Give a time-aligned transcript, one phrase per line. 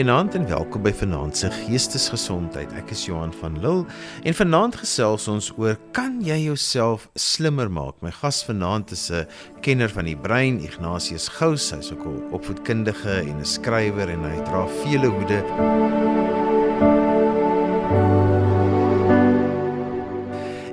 [0.00, 2.70] Goeienaand en welkom by Vanaand se Geestesgesondheid.
[2.72, 3.84] Ek is Johan van Lille
[4.24, 8.00] en vanaand gesels ons oor kan jy jouself slimmer maak?
[8.00, 9.28] My gas vanaand is 'n
[9.60, 11.70] kenner van die brein, Ignatius Gous.
[11.70, 16.39] Hy's ook 'n opvoedkundige en 'n skrywer en hy dra vele hoede.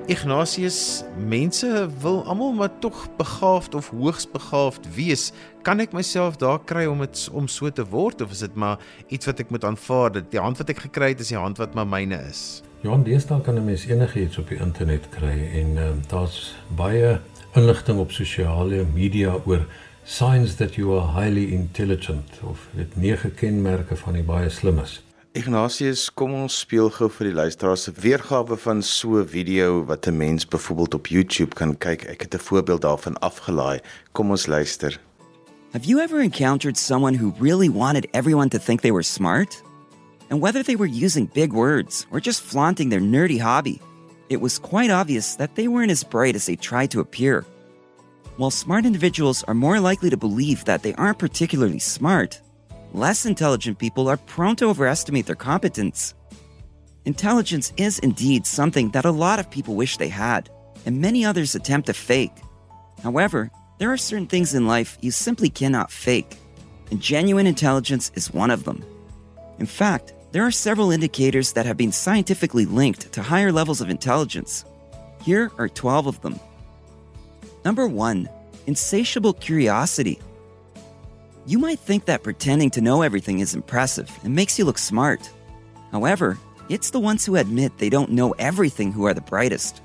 [0.08, 5.34] Ignatius, mense wil almal maar tog begaafd of hoogs begaafd wees.
[5.68, 8.80] Kan ek myself daar kry om dit om so te word of is dit maar
[9.12, 11.60] iets wat ek moet aanvaar dat die hand wat ek gekry het is die hand
[11.60, 12.62] wat maar myne is?
[12.88, 17.20] Ja, deesdae kan 'n mens enigiets op die internet kry en uh, daar's baie
[17.60, 19.68] inligting op sosiale media oor
[20.06, 25.02] signs that you are highly intelligent of dit nege kenmerke van die baie slimmes.
[25.38, 30.08] Ignatius, kom ons speel gou vir die luisteraars 'n weergawe van so 'n video wat
[30.08, 32.06] 'n mens byvoorbeeld op YouTube kan kyk.
[32.06, 33.80] Ek het 'n voorbeeld daarvan afgelaai.
[34.14, 35.00] Kom ons luister.
[35.74, 39.62] Have you ever encountered someone who really wanted everyone to think they were smart?
[40.30, 43.80] And whether they were using big words or just flaunting their nerdy hobby,
[44.30, 47.46] it was quite obvious that they weren't as bright as they tried to appear.
[48.38, 52.42] While smart individuals are more likely to believe that they aren't particularly smart,
[52.94, 56.14] less intelligent people are prone to overestimate their competence.
[57.06, 60.50] Intelligence is indeed something that a lot of people wish they had,
[60.86, 62.34] and many others attempt to fake.
[63.04, 66.38] However, there are certain things in life you simply cannot fake,
[66.92, 68.84] and genuine intelligence is one of them.
[69.60, 73.90] In fact, there are several indicators that have been scientifically linked to higher levels of
[73.90, 74.66] intelligence.
[75.22, 76.40] Here are 12 of them.
[77.64, 78.30] Number 1.
[78.66, 80.20] Insatiable curiosity.
[81.48, 85.30] You might think that pretending to know everything is impressive and makes you look smart.
[85.94, 89.82] However, it's the ones who admit they don't know everything who are the brightest.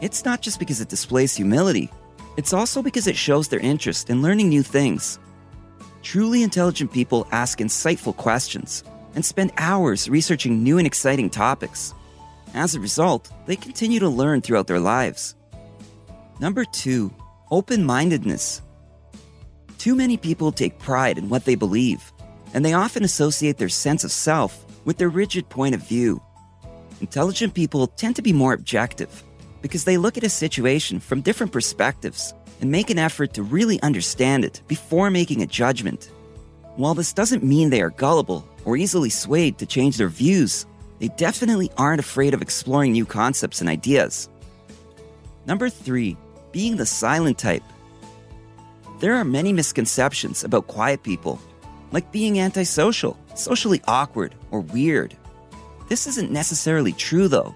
[0.00, 1.90] It's not just because it displays humility,
[2.38, 5.18] it's also because it shows their interest in learning new things.
[6.02, 8.82] Truly intelligent people ask insightful questions
[9.14, 11.92] and spend hours researching new and exciting topics.
[12.54, 15.34] As a result, they continue to learn throughout their lives.
[16.40, 17.12] Number two,
[17.50, 18.62] open mindedness.
[19.78, 22.12] Too many people take pride in what they believe,
[22.54, 26.22] and they often associate their sense of self with their rigid point of view.
[27.00, 29.22] Intelligent people tend to be more objective
[29.60, 33.80] because they look at a situation from different perspectives and make an effort to really
[33.82, 36.10] understand it before making a judgment.
[36.76, 40.66] While this doesn't mean they are gullible or easily swayed to change their views,
[40.98, 44.28] they definitely aren't afraid of exploring new concepts and ideas.
[45.46, 46.16] Number three,
[46.52, 47.62] being the silent type.
[48.98, 51.38] There are many misconceptions about quiet people,
[51.92, 55.14] like being antisocial, socially awkward, or weird.
[55.88, 57.54] This isn't necessarily true, though.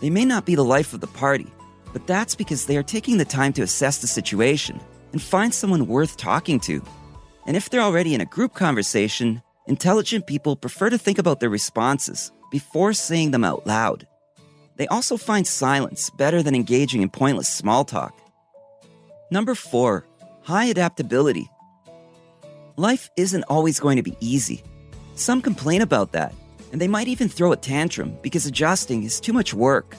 [0.00, 1.48] They may not be the life of the party,
[1.92, 4.80] but that's because they are taking the time to assess the situation
[5.12, 6.80] and find someone worth talking to.
[7.46, 11.50] And if they're already in a group conversation, intelligent people prefer to think about their
[11.50, 14.06] responses before saying them out loud.
[14.76, 18.16] They also find silence better than engaging in pointless small talk.
[19.32, 20.06] Number four,
[20.46, 21.50] high adaptability.
[22.76, 24.62] Life isn't always going to be easy.
[25.16, 26.32] Some complain about that,
[26.70, 29.96] and they might even throw a tantrum because adjusting is too much work.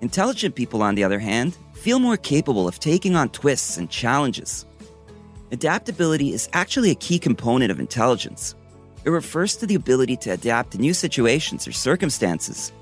[0.00, 4.66] Intelligent people, on the other hand, feel more capable of taking on twists and challenges.
[5.52, 8.56] Adaptability is actually a key component of intelligence.
[9.04, 12.72] It refers to the ability to adapt to new situations or circumstances.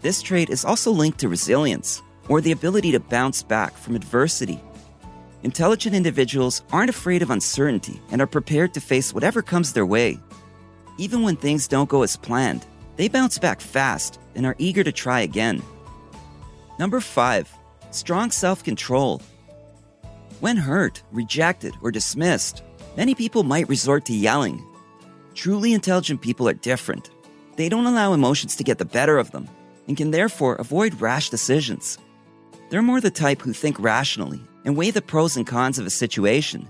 [0.00, 4.58] This trait is also linked to resilience, or the ability to bounce back from adversity.
[5.42, 10.20] Intelligent individuals aren't afraid of uncertainty and are prepared to face whatever comes their way.
[10.98, 14.92] Even when things don't go as planned, they bounce back fast and are eager to
[14.92, 15.62] try again.
[16.78, 17.50] Number 5.
[17.90, 19.22] Strong self control.
[20.40, 22.62] When hurt, rejected, or dismissed,
[22.96, 24.62] many people might resort to yelling.
[25.34, 27.08] Truly intelligent people are different.
[27.56, 29.48] They don't allow emotions to get the better of them
[29.88, 31.96] and can therefore avoid rash decisions.
[32.68, 35.90] They're more the type who think rationally and weigh the pros and cons of a
[35.90, 36.68] situation.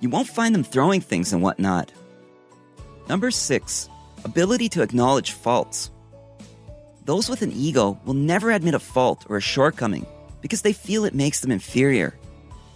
[0.00, 1.92] You won't find them throwing things and whatnot.
[3.08, 3.88] Number 6.
[4.24, 5.90] Ability to acknowledge faults.
[7.04, 10.06] Those with an ego will never admit a fault or a shortcoming
[10.40, 12.18] because they feel it makes them inferior.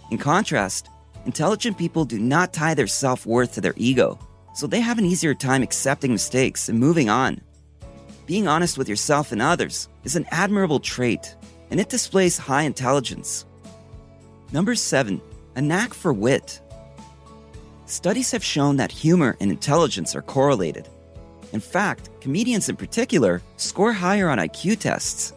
[0.09, 0.87] In contrast,
[1.25, 4.17] intelligent people do not tie their self worth to their ego,
[4.55, 7.41] so they have an easier time accepting mistakes and moving on.
[8.25, 11.35] Being honest with yourself and others is an admirable trait,
[11.69, 13.45] and it displays high intelligence.
[14.53, 15.21] Number 7.
[15.55, 16.59] A knack for wit.
[17.85, 20.89] Studies have shown that humor and intelligence are correlated.
[21.53, 25.31] In fact, comedians in particular score higher on IQ tests.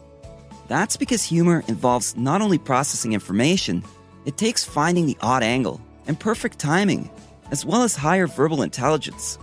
[0.67, 3.85] That's because humor involves not only processing information,
[4.25, 7.09] it takes finding the odd angle and perfect timing,
[7.51, 9.39] as well as higher verbal intelligence.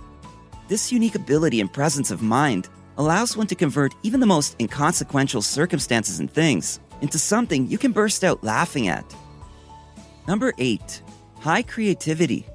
[0.68, 5.40] This unique ability and presence of mind allows one to convert even the most inconsequential
[5.40, 9.04] circumstances and things into something you can burst out laughing at.
[10.28, 11.02] Number eight,
[11.40, 12.46] high creativity.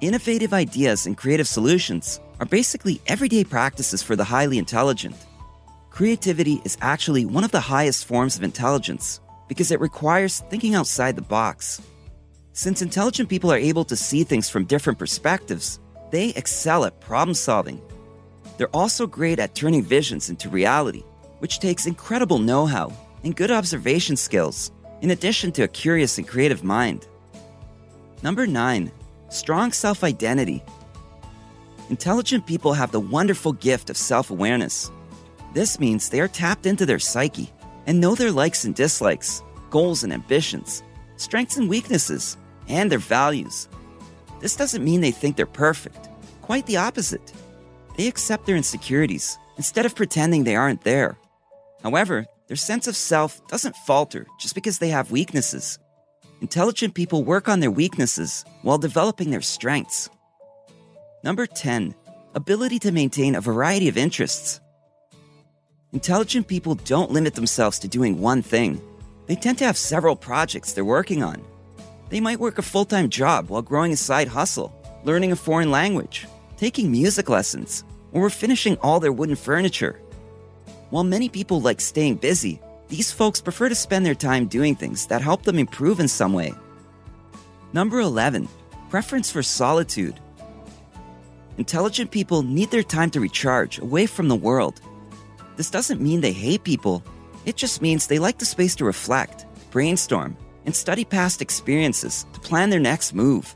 [0.00, 5.14] Innovative ideas and creative solutions are basically everyday practices for the highly intelligent.
[5.90, 11.16] Creativity is actually one of the highest forms of intelligence because it requires thinking outside
[11.16, 11.82] the box.
[12.54, 15.80] Since intelligent people are able to see things from different perspectives,
[16.10, 17.82] they excel at problem solving.
[18.56, 21.02] They're also great at turning visions into reality,
[21.40, 22.90] which takes incredible know how
[23.22, 27.06] and good observation skills, in addition to a curious and creative mind.
[28.22, 28.90] Number 9.
[29.30, 30.62] Strong self identity.
[31.90, 34.90] Intelligent people have the wonderful gift of self awareness.
[35.54, 37.50] This means they are tapped into their psyche
[37.86, 40.82] and know their likes and dislikes, goals and ambitions,
[41.16, 42.36] strengths and weaknesses,
[42.68, 43.68] and their values.
[44.40, 46.08] This doesn't mean they think they're perfect,
[46.42, 47.32] quite the opposite.
[47.96, 51.18] They accept their insecurities instead of pretending they aren't there.
[51.82, 55.78] However, their sense of self doesn't falter just because they have weaknesses.
[56.40, 60.08] Intelligent people work on their weaknesses while developing their strengths.
[61.22, 61.94] Number 10.
[62.34, 64.60] Ability to maintain a variety of interests.
[65.92, 68.80] Intelligent people don't limit themselves to doing one thing.
[69.26, 71.42] They tend to have several projects they're working on.
[72.08, 74.72] They might work a full time job while growing a side hustle,
[75.04, 80.00] learning a foreign language, taking music lessons, or finishing all their wooden furniture.
[80.90, 85.06] While many people like staying busy, these folks prefer to spend their time doing things
[85.06, 86.54] that help them improve in some way.
[87.74, 88.48] Number 11.
[88.88, 90.18] Preference for solitude.
[91.58, 94.80] Intelligent people need their time to recharge away from the world.
[95.56, 97.02] This doesn't mean they hate people,
[97.44, 102.40] it just means they like the space to reflect, brainstorm, and study past experiences to
[102.40, 103.54] plan their next move.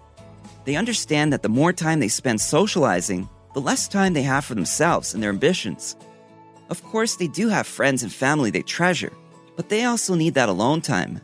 [0.64, 4.55] They understand that the more time they spend socializing, the less time they have for
[4.55, 5.96] themselves and their ambitions.
[6.70, 9.12] Of course, they do have friends and family they treasure,
[9.56, 11.20] but they also need that alone time.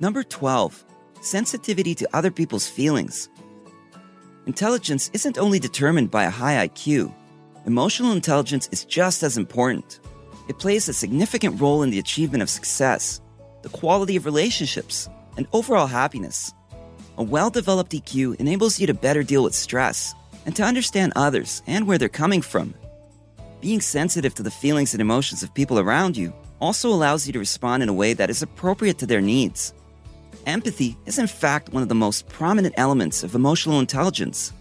[0.00, 0.84] Number 12,
[1.20, 3.28] sensitivity to other people's feelings.
[4.46, 7.12] Intelligence isn't only determined by a high IQ,
[7.66, 10.00] emotional intelligence is just as important.
[10.48, 13.20] It plays a significant role in the achievement of success,
[13.62, 16.54] the quality of relationships, and overall happiness.
[17.18, 20.14] A well developed EQ enables you to better deal with stress
[20.46, 22.72] and to understand others and where they're coming from.
[23.60, 27.40] Being sensitive to the feelings and emotions of people around you also allows you to
[27.40, 29.74] respond in a way that is appropriate to their needs.
[30.46, 34.52] Empathy is, in fact, one of the most prominent elements of emotional intelligence.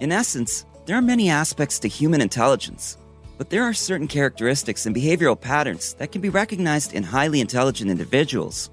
[0.00, 2.98] In essence, there are many aspects to human intelligence,
[3.38, 7.90] but there are certain characteristics and behavioral patterns that can be recognized in highly intelligent
[7.90, 8.70] individuals.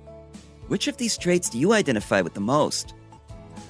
[0.67, 2.93] Which of these traits do you identify with the most?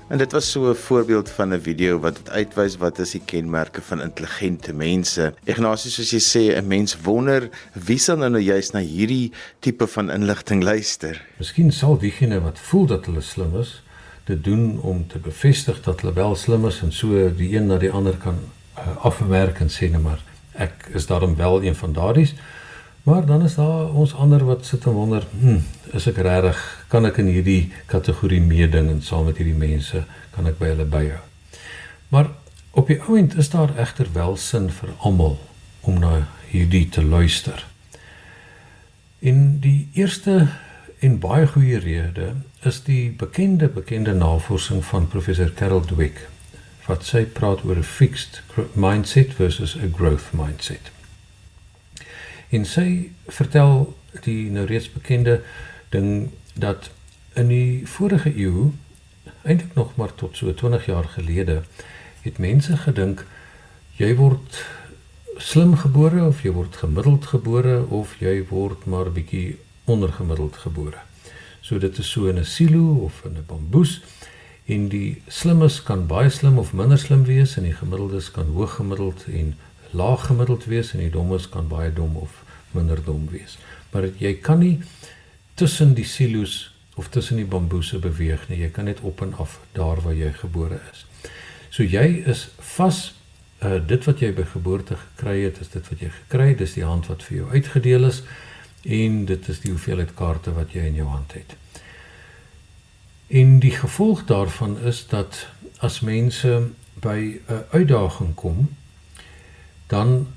[0.08, 3.82] En dit was so 'n voorbeeld van 'n video wat uitwys wat is die kenmerke
[3.82, 5.34] van intelligente mense.
[5.44, 10.12] Ignatius, soos jy sê, 'n mens wonder wie sal nou juist na hierdie tipe van
[10.12, 11.26] inligting luister.
[11.38, 13.84] Miskien sal diegene wat voel dat hulle slim is,
[14.24, 17.78] dit doen om te bevestig dat hulle wel slim is en so die een na
[17.78, 18.38] die ander kan
[18.78, 20.22] uh, afmerk en sê net maar
[20.52, 22.34] ek is daarom wel een van daardie.
[23.04, 25.60] Maar dan is daar ons ander wat sit en wonder, hm,
[25.94, 30.46] is ek regtig kan ek in hierdie kategorie meeding en saam met hierdie mense kan
[30.48, 31.24] ek by hulle byhou.
[32.16, 32.30] Maar
[32.72, 35.36] op die oomblik is daar egter wel sin vir almal
[35.84, 36.14] om na
[36.54, 37.66] hierdie te luister.
[39.20, 40.38] In die eerste
[41.04, 42.30] en baie goeie rede
[42.64, 46.24] is die bekende bekende navorsing van professor Carol Dweck
[46.86, 48.42] wat sy praat oor 'n fixed
[48.74, 50.92] mindset versus 'n growth mindset.
[52.56, 55.42] En sy vertel die nou reeds bekende
[55.90, 56.90] ding dat
[57.36, 58.72] in die vorige eeu
[59.44, 61.64] eintlik nog maar tot so 20 jaar gelede
[62.22, 63.26] het mense gedink
[64.00, 64.64] jy word
[65.38, 71.02] slim gebore of jy word gemiddeld gebore of jy word maar bietjie ondergemiddeld gebore.
[71.62, 74.02] So dit is so in 'n silo of in 'n bamboes
[74.66, 78.76] en die slimmes kan baie slim of minder slim wees en die gemiddeldes kan hoog
[78.76, 79.56] gemiddeld en
[79.92, 83.58] laag gemiddeld wees en die dommes kan baie dom of minder dom wees.
[83.92, 84.80] Maar jy kan nie
[85.56, 88.62] tussen die silo's of tussen die bamboese beweeg nie.
[88.64, 91.06] Jy kan net op en af daar waar jy gebore is.
[91.70, 93.14] So jy is vas
[93.64, 96.76] uh dit wat jy by geboorte gekry het, is dit wat jy gekry het, dis
[96.76, 98.22] die hand wat vir jou uitgedeel is
[98.86, 101.56] en dit is die hoeveelheid kaarte wat jy in jou hand het.
[103.28, 105.48] En die gevolg daarvan is dat
[105.84, 106.70] as mense
[107.02, 108.70] by 'n uitdaging kom,
[109.88, 110.28] dan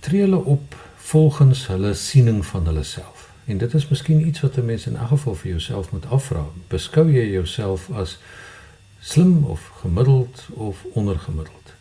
[0.00, 3.17] tree hulle op volgens hulle siening van hulle self.
[3.48, 6.44] En dit is miskien iets wat 'n mens in elk geval vir jouself moet afvra.
[6.66, 8.18] Beskou jy jouself as
[9.00, 11.72] slim of gemiddeld of ondergemiddeld?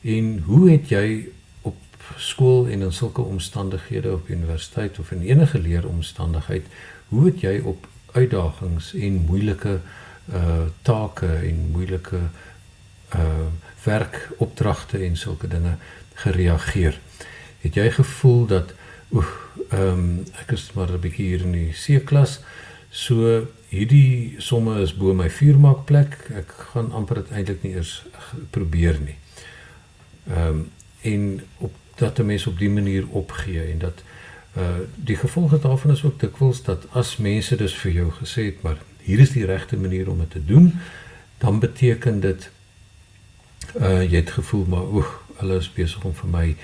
[0.00, 1.28] En hoe het jy
[1.60, 1.76] op
[2.16, 6.66] skool en in sulke omstandighede op universiteit of in enige leeromstandigheid,
[7.08, 9.80] hoe het jy op uitdagings en moeilike
[10.32, 12.20] uh take en moeilike
[13.14, 13.46] uh
[13.82, 15.74] werkopdragte en sulke dinge
[16.14, 17.00] gereageer?
[17.60, 18.72] Het jy gevoel dat
[19.12, 22.40] oek ehm um, ek is maar 'n bietjie hier in die C-klas,
[22.90, 26.30] so hierdie somme is bo my vuurmaakplek.
[26.34, 28.02] Ek gaan amper dit eintlik nie eers
[28.50, 29.18] probeer nie.
[30.28, 30.70] Ehm um,
[31.02, 34.02] en op dat 'n mens op die manier opgee en dat
[34.56, 38.62] uh die gevolge daarvan is ook dikwels dat as mense dus vir jou gesê het
[38.62, 40.74] maar hier is die regte manier om dit te doen,
[41.38, 42.50] dan beteken dit
[43.80, 46.56] uh jy het gevoel maar oeg, hulle is besig om vir my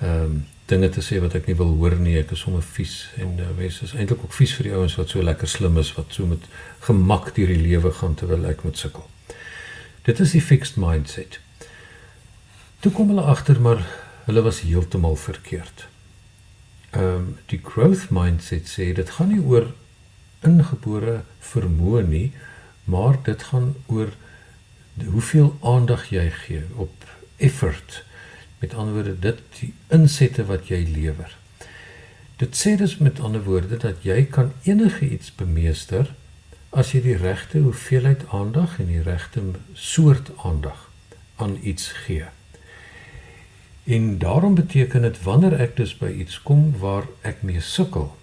[0.00, 2.16] ehm um, dinge te sê wat ek nie wil hoor nie.
[2.20, 5.12] Ek is sommer vies en uh, mense is eintlik ook vies vir die ouens wat
[5.12, 6.46] so lekker slim is wat so met
[6.86, 9.04] gemak deur die lewe gaan terwyl ek moet sukkel.
[10.04, 11.40] Dit is die fixed mindset.
[12.84, 13.84] Toe kom hulle agter maar
[14.24, 15.86] hulle was heeltemal verkeerd.
[16.94, 19.72] Ehm um, die growth mindset sê dit gaan nie oor
[20.44, 22.26] ingebore vermoë nie,
[22.84, 24.12] maar dit gaan oor
[25.02, 28.04] hoeveel aandag jy gee op effort
[28.64, 31.32] Met ander woorde, dit die insette wat jy lewer.
[32.40, 36.14] Dit sê dus met ander woorde dat jy kan enige iets bemeester
[36.72, 39.42] as jy die regte hoeveelheid aandag en die regte
[39.76, 40.88] soort aandag
[41.36, 42.24] aan iets gee.
[43.84, 48.14] En daarom beteken dit wanneer ek dus by iets kom waar ek mee sukkel,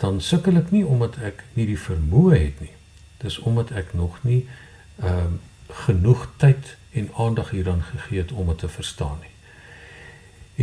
[0.00, 2.72] dan sukkel ek nie omdat ek nie die vermoë het nie.
[3.20, 4.46] Dis omdat ek nog nie
[5.04, 5.46] ehm uh,
[5.84, 9.34] genoeg tyd en aandag hieraan gegee het om dit te verstaan nie.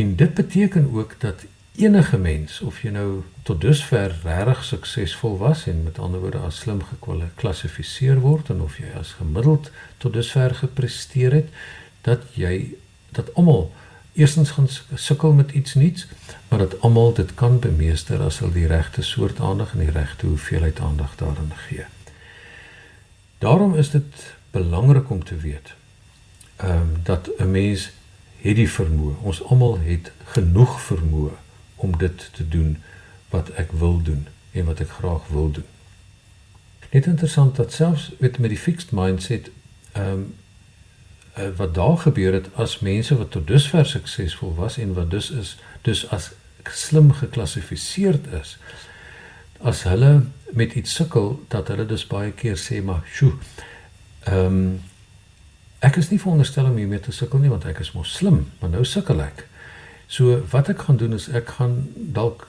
[0.04, 1.44] En dit beteken ook dat
[1.76, 6.58] enige mens of jy nou tot dusver regtig suksesvol was en met ander woorde as
[6.64, 9.70] slim geklassifiseer word en of jy as gemiddeld
[10.02, 11.52] tot dusver gepresteer het
[12.06, 12.74] dat jy
[13.14, 13.70] dat almal
[14.18, 16.08] eerstens gaan sukkel met iets nuuts
[16.48, 20.26] maar dat almal dit kan bemeester as hulle die regte soort aandag en die regte
[20.26, 21.86] hoeveelheid aandag daarin gee.
[23.38, 25.74] Daarom is dit belangrik om te weet
[26.58, 27.90] ehm um, dat 'n mens
[28.40, 29.14] het die vermoë.
[29.22, 31.30] Ons almal het genoeg vermoë
[31.74, 32.82] om dit te doen
[33.28, 35.64] wat ek wil doen en wat ek graag wil doen.
[36.90, 39.50] Net interessant dat selfs met met die fixed mindset
[39.92, 40.34] ehm um,
[41.38, 45.30] uh, wat daar gebeur het as mense wat tot dusver suksesvol was en wat dus
[45.30, 46.30] is dus as
[46.62, 48.58] slim geklassifiseerd is
[49.58, 53.32] as hulle met iets sukkel dat hulle dus baie keer sê maar sjoe
[54.24, 54.80] ehm um,
[55.84, 58.72] Ek is nie veronderstel om hiermee te sukkel nie want ek is mos slim, maar
[58.72, 59.44] nou sukkel ek.
[60.10, 62.46] So wat ek gaan doen is ek gaan dalk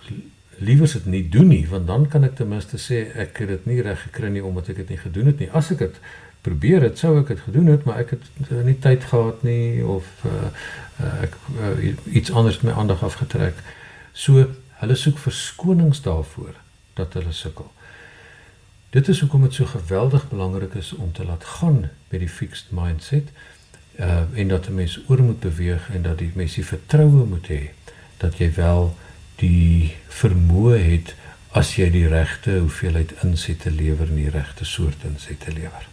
[0.60, 3.68] liewer dit nie doen nie want dan kan ek ten minste sê ek het dit
[3.70, 5.50] nie reg gekry nie omdat ek dit nie gedoen het nie.
[5.54, 6.00] As ek dit
[6.42, 9.84] probeer het, sou ek dit gedoen het, maar ek het uh, nie tyd gehad nie
[9.84, 10.52] of uh,
[11.28, 11.74] ek uh,
[12.16, 13.60] iets anders my aandag afgetrek.
[14.16, 14.48] So
[14.80, 16.56] hulle soek verskonings daarvoor
[16.96, 17.68] dat hulle sukkel.
[18.90, 22.72] Dit is hoekom dit so geweldig belangrik is om te laat gaan met die fixed
[22.74, 23.30] mindset
[24.00, 27.48] uh en dat 'n mens oor moet beweeg en dat die mens die vertroue moet
[27.48, 27.70] hê
[28.18, 28.98] dat jy wel
[29.36, 31.16] die vermoë het
[31.52, 35.88] as jy die regte hoeveelheid insette lewer en die regte soort insette lewer.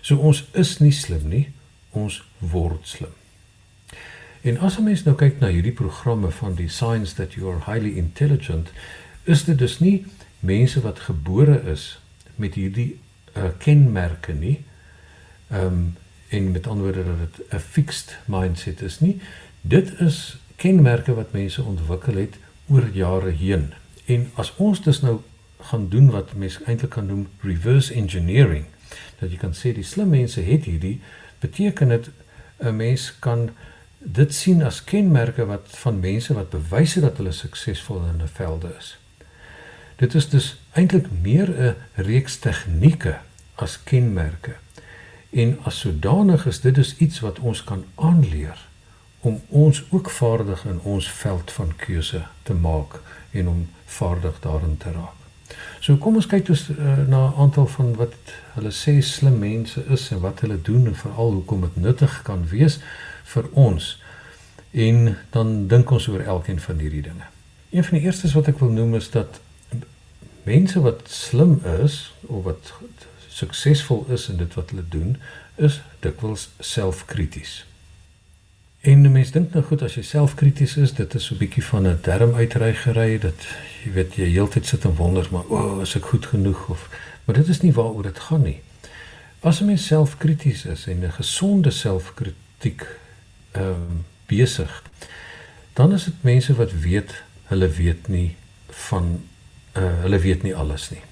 [0.00, 1.52] So ons is nie slim nie,
[1.90, 3.14] ons word slim.
[4.40, 7.72] En as 'n mens nou kyk na hierdie programme van die signs that you are
[7.72, 8.68] highly intelligent,
[9.24, 10.06] is dit dus nie
[10.40, 11.98] mense wat gebore is
[12.36, 13.00] met hierdie
[13.36, 14.64] uh, kenmerke nie.
[15.50, 15.96] Ehm um,
[16.28, 19.20] en met ander woorde dat dit 'n fixed mindset is nie.
[19.60, 22.34] Dit is kenmerke wat mense ontwikkel het
[22.66, 23.72] oor jare heen.
[24.04, 25.20] En as ons dus nou
[25.60, 28.64] gaan doen wat mense eintlik kan noem reverse engineering,
[29.18, 31.00] dat jy kan sê die slim mense het hierdie
[31.38, 32.10] beteken dit
[32.58, 33.50] 'n mens kan
[33.98, 38.28] dit sien as kenmerke wat van mense wat bewys het dat hulle suksesvol in 'n
[38.28, 38.98] velde is.
[39.96, 43.18] Dit is dus eintlik meer 'n reeks tegnieke
[43.54, 44.54] as kenmerke.
[45.30, 48.58] En as sodanig is dit dus iets wat ons kan aanleer
[49.20, 53.00] om ons ook vaardig in ons veld van keuse te maak
[53.30, 55.20] en om vaardig daarin te raak.
[55.80, 56.76] So kom ons kyk dus uh,
[57.08, 58.14] na 'n aantal van wat
[58.54, 62.48] hulle sê slim mense is en wat hulle doen en veral hoekom dit nuttig kan
[62.48, 62.78] wees
[63.24, 64.02] vir ons.
[64.70, 67.26] En dan dink ons oor elkeen van hierdie dinge.
[67.70, 69.40] Een van die eerstes wat ek wil noem is dat
[70.44, 72.72] mense wat slim is of wat
[73.28, 75.16] suksesvol is in dit wat hulle doen,
[75.56, 77.64] is dikwels selfkrities.
[78.84, 81.86] En mense dink nou goed as jy selfkrities is, dit is so 'n bietjie van
[81.88, 83.46] 'n dermuitreigery dat
[83.84, 86.88] jy weet jy heeltyd sit en wonder maar o, oh, is ek goed genoeg of
[87.24, 88.60] maar dit is nie waaroor dit gaan nie.
[89.40, 92.86] As 'n mens selfkrities is en 'n gesonde selfkritiek
[93.52, 94.82] ehm um, besig,
[95.72, 98.36] dan is dit mense wat weet hulle weet nie
[98.68, 99.20] van
[99.76, 101.02] uh hulle weet nie alles nie.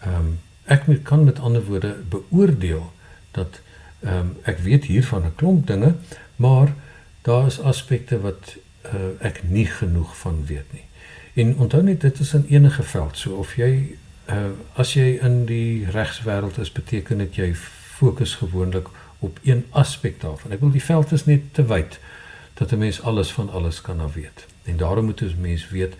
[0.00, 2.92] Ehm um, ek kan met ander woorde beoordeel
[3.30, 3.60] dat
[4.00, 5.94] ehm um, ek weet hiervan 'n klomp dinge,
[6.36, 6.74] maar
[7.22, 8.56] daar is aspekte wat
[8.94, 10.84] uh, ek nie genoeg van weet nie.
[11.34, 13.96] En onthou net dit is in enige veld so of jy
[14.30, 17.54] uh, as jy in die regswêreld is beteken dit jy
[17.96, 18.88] fokus gewoonlik
[19.18, 20.52] op een aspek daarvan.
[20.52, 21.98] Ek wil die veld is net te wyd
[22.54, 24.46] dat 'n mens alles van alles kan nou weet.
[24.64, 25.94] En daarom moet 'n mens weet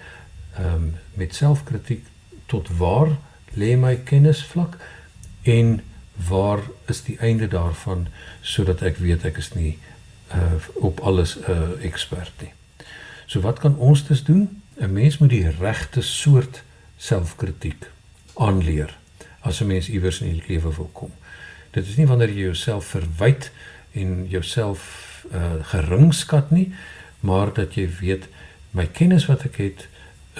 [0.58, 2.04] ehm um, met selfkritiek
[2.46, 3.16] tot waar
[3.54, 4.76] lê my kennisvlak
[5.42, 5.80] en
[6.28, 8.06] waar is die einde daarvan
[8.40, 9.78] sodat ek weet ek is nie
[10.34, 12.52] uh op alles 'n uh, ekspert nie.
[13.26, 14.62] So wat kan ons dus doen?
[14.80, 16.62] 'n Mens moet die regte soort
[16.96, 17.90] selfkritiek
[18.34, 18.98] aanleer
[19.40, 21.12] as 'n mens iewers in die lewe wil kom.
[21.70, 23.50] Dit is nie wanneer jy jouself verwyd
[23.92, 26.74] en jouself uh geringskat nie,
[27.20, 28.28] maar dat jy weet
[28.70, 29.88] my kennis wat ek het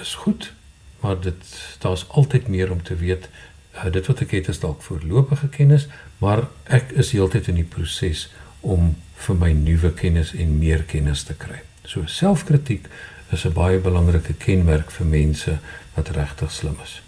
[0.01, 0.53] is goed,
[0.99, 3.29] maar dit daar's altyd meer om te weet.
[3.75, 5.87] Uh, dit wat ek het is dalk voorlopige kennis,
[6.17, 8.27] maar ek is heeltyd in die proses
[8.59, 11.61] om vir my nuwe kennis en meer kennis te kry.
[11.85, 12.87] So selfkritiek
[13.31, 15.59] is 'n baie belangrike kenmerk vir mense
[15.95, 17.01] wat regtig slim is.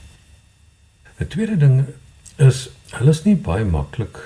[1.19, 1.86] 'n Tweede ding
[2.38, 4.17] is hulle is nie baie maklik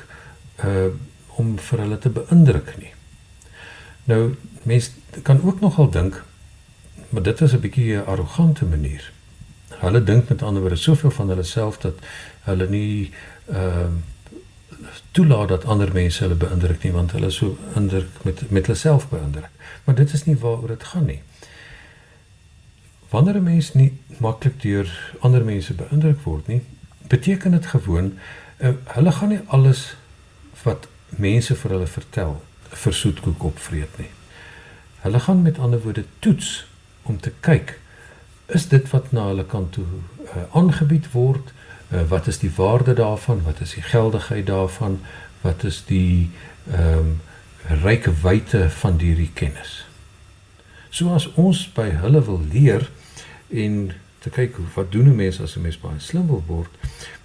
[0.64, 0.92] uh
[1.36, 2.92] om vir hulle te beïndruk nie.
[4.06, 4.92] Nou mense
[5.24, 6.24] kan ook nogal dink
[7.14, 9.12] maar dit is 'n bietjie 'n arrogante manier.
[9.70, 11.94] Hulle dink met ander woorde soveel van hulle self dat
[12.42, 13.12] hulle nie
[13.48, 13.88] ehm uh,
[15.12, 18.78] toelaat dat ander mense hulle beïndruk nie want hulle is so indruk met met hulle
[18.78, 19.50] self beïndruk.
[19.84, 21.22] Maar dit is nie waaroor dit gaan nie.
[23.10, 26.62] Wanneer 'n mens nie maklik deur ander mense beïndruk word nie,
[27.08, 28.14] beteken dit gewoon
[28.58, 29.96] uh, hulle gaan nie alles
[30.64, 34.10] wat mense vir hulle vertel vir soetkoek opvreet nie.
[35.00, 36.66] Hulle gaan met ander woorde toets
[37.04, 37.80] om te kyk
[38.46, 41.54] is dit wat na hulle kant toe uh, aangebied word?
[41.90, 43.44] Uh, wat is die waarde daarvan?
[43.44, 45.00] Wat is die geldigheid daarvan?
[45.42, 46.30] Wat is die
[46.72, 47.22] ehm um,
[47.64, 49.86] ryke wyte van hierdie kennis?
[50.92, 52.90] Soos ons by hulle wil leer
[53.48, 56.72] en te kyk hoe wat doen 'n mens as 'n mens baie slim wil word?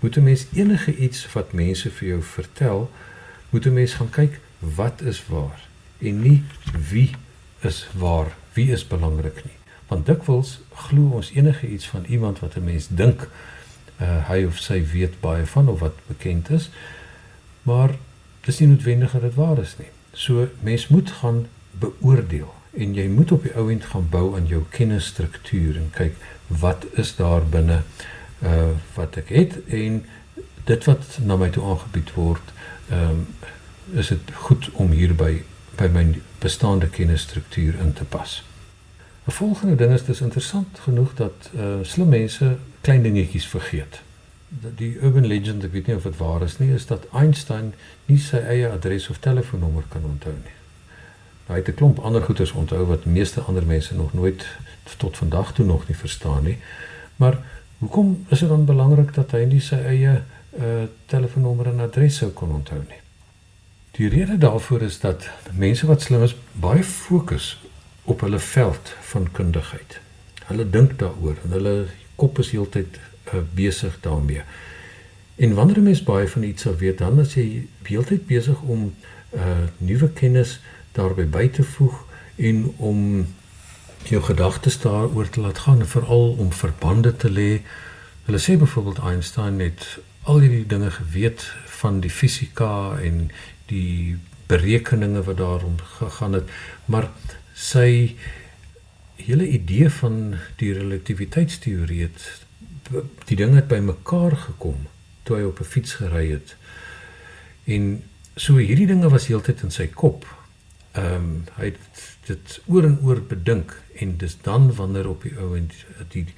[0.01, 2.91] Moet 'n mens enige iets wat mense vir jou vertel
[3.51, 5.61] moet 'n mens gaan kyk wat is waar?
[5.99, 6.43] En nie
[6.91, 7.11] wie
[7.61, 9.58] is waar wie is belangrik nie
[9.89, 13.29] want dikwels glo ons enige iets van iemand wat 'n mens dink
[14.01, 16.71] uh, hy of sy weet baie van of wat bekend is.
[17.63, 17.91] Maar
[18.41, 19.91] dis nie noodwendig dat dit waar is nie.
[20.13, 24.47] So mens moet gaan beoordeel en jy moet op die ou end gaan bou aan
[24.47, 26.15] jou kennisstruktuur en kyk
[26.47, 27.83] wat is daar binne
[28.43, 30.05] uh wat ek het en
[30.65, 32.53] dit wat na my toe aangebied word
[32.91, 33.27] ehm um,
[33.99, 35.43] is dit goed om hierby
[35.79, 36.05] by my
[36.39, 38.43] bestaande kennisstruktuur in te pas.
[39.29, 44.01] 'n Volgende ding is dis interessant genoeg dat uh slim mense klein dingetjies vergeet.
[44.77, 47.75] Die urban legend, ek weet nie of dit waar is nie, is dat Einstein
[48.07, 50.57] nie sy eie adres of telefoonnommer kan onthou nie.
[51.45, 54.47] Nou, hy het 'n klomp ander goeders onthou wat meeste ander mense nog nooit
[54.97, 56.59] tot vandag toe nog nie verstaan nie.
[57.17, 57.39] Maar
[57.79, 60.23] hoekom is dit dan belangrik dat hy nie sy eie
[60.59, 63.03] uh telefoonnommer en adres sou kon onthou nie?
[63.91, 67.59] Die rede daarvoor is dat mense wat slim is, baie fokus
[68.09, 70.01] op hulle veld van kundigheid.
[70.49, 71.75] Hulle dink daaroor en hulle
[72.17, 74.43] kop is heeltyd uh, besig daarmee.
[75.37, 78.95] En wanneer 'n mens baie van iets sou weet, dan as jy heeltyd besig om
[79.35, 80.61] uh nuwe kennis
[80.93, 82.05] daarby by te voeg
[82.37, 83.27] en om
[84.03, 87.61] jou gedagtes daaroor te laat gaan, veral om verbande te lê.
[88.25, 93.31] Hulle sê byvoorbeeld Einstein het al hierdie dinge geweet van die fisika en
[93.67, 94.17] die
[94.47, 96.49] berekeninge wat daarom gegaan het,
[96.85, 97.11] maar
[97.59, 98.15] sy
[99.19, 102.29] hele idee van die relativiteitsteorie het
[103.29, 104.87] die dinge het bymekaar gekom
[105.27, 106.57] toe hy op 'n fiets gery het.
[107.65, 108.03] En
[108.37, 110.25] so hierdie dinge was heeltyd in sy kop.
[110.93, 115.35] Ehm um, hy het dit oor en oor bedink en dis dan wanneer op die
[115.37, 115.69] ou en
[116.09, 116.35] die, die,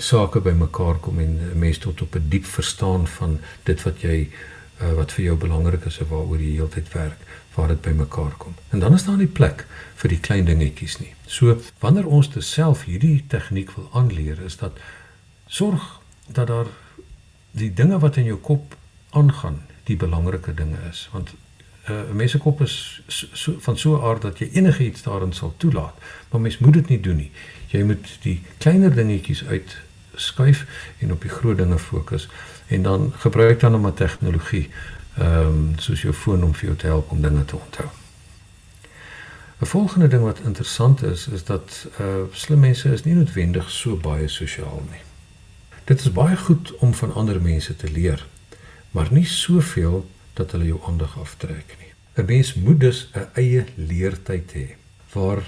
[0.00, 4.28] sake bymekaar kom en 'n mens tot op 'n diep verstaan van dit wat jy
[4.82, 7.20] uh, wat vir jou belangrik is of waaroor jy heeltyd werk
[7.54, 8.54] waar dit bymekaar kom.
[8.68, 11.14] En dan is daar nie plek vir die klein dingetjies nie.
[11.26, 14.78] So wanneer ons te self hierdie tegniek wil aanleer is dat
[15.46, 16.66] sorg dat daar
[17.50, 18.76] die dinge wat in jou kop
[19.10, 21.34] aangaan, die belangrike dinge is want
[21.88, 24.48] uh, 'n uh, mens se kop is so, so, van so 'n aard dat jy
[24.52, 25.94] enigiets daarin sal toelaat,
[26.30, 27.30] maar mens moet dit nie doen nie.
[27.66, 29.76] Jy moet die kleiner dingetjies uit
[30.14, 30.66] skuif
[30.98, 32.28] en op die groot dinge fokus
[32.66, 34.70] en dan gebruik dan 'n tegnologie
[35.18, 37.88] ehm um, soos jou foon om vir jou te help om dinge te onthou.
[39.60, 43.96] 'n Volgende ding wat interessant is, is dat uh slim mense is nie noodwendig so
[43.96, 45.00] baie sosiaal nie.
[45.84, 48.26] Dit is baie goed om van ander mense te leer,
[48.90, 51.92] maar nie soveel dat hulle jou aandag aftrek nie.
[52.16, 54.66] 'n Mens moet dus 'n eie leertyd hê
[55.12, 55.42] waar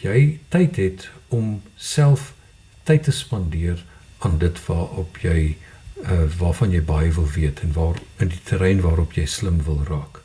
[0.00, 2.34] jy tyd het om self
[2.82, 3.84] tyd te spandeer
[4.18, 5.56] aan dit waarop jy
[6.02, 9.82] uh, waarvan jy baie wil weet en waar in die terrein waarop jy slim wil
[9.88, 10.20] raak.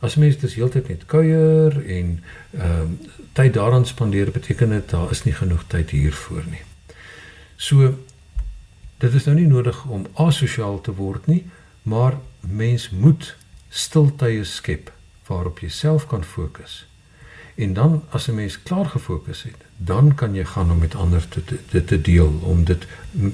[0.00, 2.18] As mense dis heeltyd net kuier en
[2.56, 6.64] ehm uh, tyd daaraan spandeer beteken dit daar is nie genoeg tyd hiervoor nie.
[7.56, 7.92] So
[8.98, 11.44] dit is nou nie nodig om asosiaal te word nie,
[11.82, 13.36] maar mens moet
[13.68, 14.90] stiltye skep
[15.28, 16.86] waarop jy self kan fokus.
[17.54, 21.28] En dan as 'n mens klaar gefokus het, dan kan jy gaan om met ander
[21.28, 22.86] te te, te deel om dit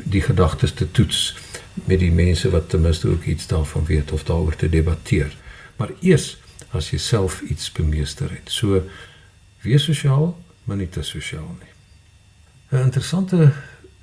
[0.04, 1.36] die gedagtes te toets
[1.74, 5.36] met die mense wat ten minste ook iets daarvan weet of daaroor te debatteer.
[5.76, 6.36] Maar eers
[6.70, 8.50] as jy self iets bemeester het.
[8.50, 8.82] So
[9.62, 11.72] wees sosiaal, maar nie te sosiaal nie.
[12.70, 13.52] 'n Interessante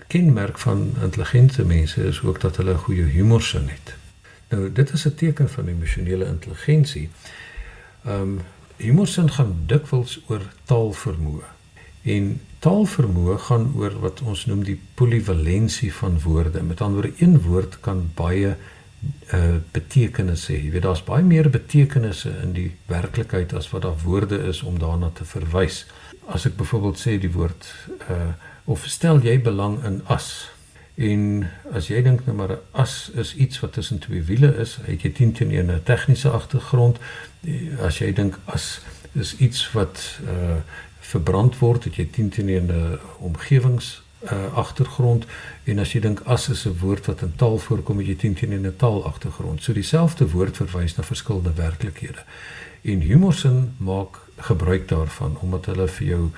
[0.07, 3.95] kenmerk van intelligente mense is ook dat hulle 'n goeie humorsin het.
[4.49, 7.09] Nou dit is 'n teken van emosionele intelligensie.
[8.05, 8.41] Ehm um,
[8.81, 11.60] Humorsin gaan dikwels oor taalvermoë.
[12.03, 16.63] En taalvermoë gaan oor wat ons noem die polivalensie van woorde.
[16.63, 18.55] Met ander woorde, een woord kan baie
[19.33, 20.59] uh betekenisse hê.
[20.61, 24.77] Jy weet daar's baie meer betekenisse in die werklikheid as wat daar woorde is om
[24.79, 25.85] daarna te verwys.
[26.29, 27.65] As ek byvoorbeeld sê die woord
[28.09, 28.33] uh
[28.69, 30.51] of stel jy belang in as
[31.01, 34.77] En as jy dink nou maar 'n as is iets wat tussen twee wiele is,
[34.81, 36.99] het jy 10 teen 1 'n tegniese agtergrond.
[37.81, 38.81] As jy dink as
[39.13, 40.61] is iets wat uh
[41.01, 45.25] verbrand word, het jy 10 teen 1 'n omgewings uh agtergrond
[45.63, 48.33] en as jy dink as is 'n woord wat in taal voorkom, het jy 10
[48.33, 49.63] teen 1 'n taal agtergrond.
[49.63, 52.23] So dieselfde woord verwys na verskillende werklikhede.
[52.81, 56.29] En humorsin maak gebruik daarvan omdat hulle vir jou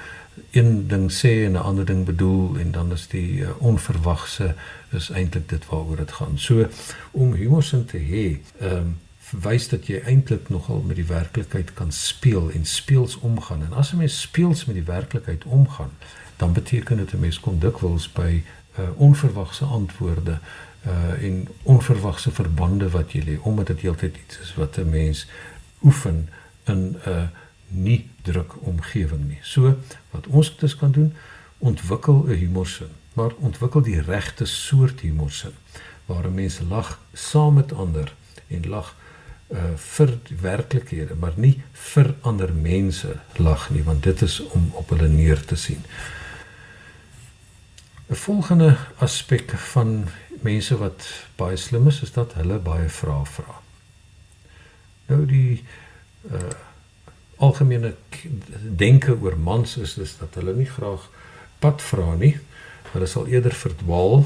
[0.52, 4.56] een ding sê en 'n ander ding bedoel en dan is die uh, onverwagse
[4.92, 6.40] is eintlik dit waaroor dit gaan.
[6.40, 6.68] So
[7.12, 8.98] om humorsin te hê, ehm um,
[9.42, 13.64] wys dat jy eintlik nogal met die werklikheid kan speel en speels omgaan.
[13.64, 15.92] En as 'n mens speels met die werklikheid omgaan,
[16.38, 18.44] dan beteken dit 'n mens kom dikwels by
[18.80, 20.40] uh, onverwagse antwoorde
[20.88, 25.28] uh en onverwagse verbande wat jy lê omdat dit heeltyd iets is wat 'n mens
[25.84, 26.30] oefen
[26.64, 27.28] in 'n uh,
[27.68, 29.40] nie druk omgewing nie.
[29.42, 29.78] So
[30.12, 31.14] wat ons dus kan doen,
[31.58, 35.54] ontwikkel 'n humorsin, maar ontwikkel die regte soort humorsin
[36.06, 38.14] waar mense lag saam met ander
[38.48, 38.96] en lag
[39.52, 41.62] uh vir werklikhede, maar nie
[41.94, 45.84] vir ander mense lag nie, want dit is om op hulle neer te sien.
[48.10, 50.08] 'n Volgende aspek van
[50.42, 53.60] mense wat baie slim is, is dat hulle baie vrae vra.
[55.08, 55.64] Nou die
[56.32, 56.54] uh
[57.44, 57.96] algemene
[58.80, 61.10] denke oor mans is is dat hulle nie graag
[61.60, 62.38] pad vra nie.
[62.92, 64.24] Hulle sal eerder verdwaal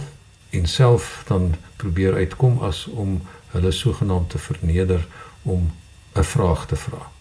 [0.50, 5.08] en self dan probeer uitkom as om hulle sogenaamd te verneder
[5.42, 5.72] om
[6.14, 7.12] 'n vraag te vra.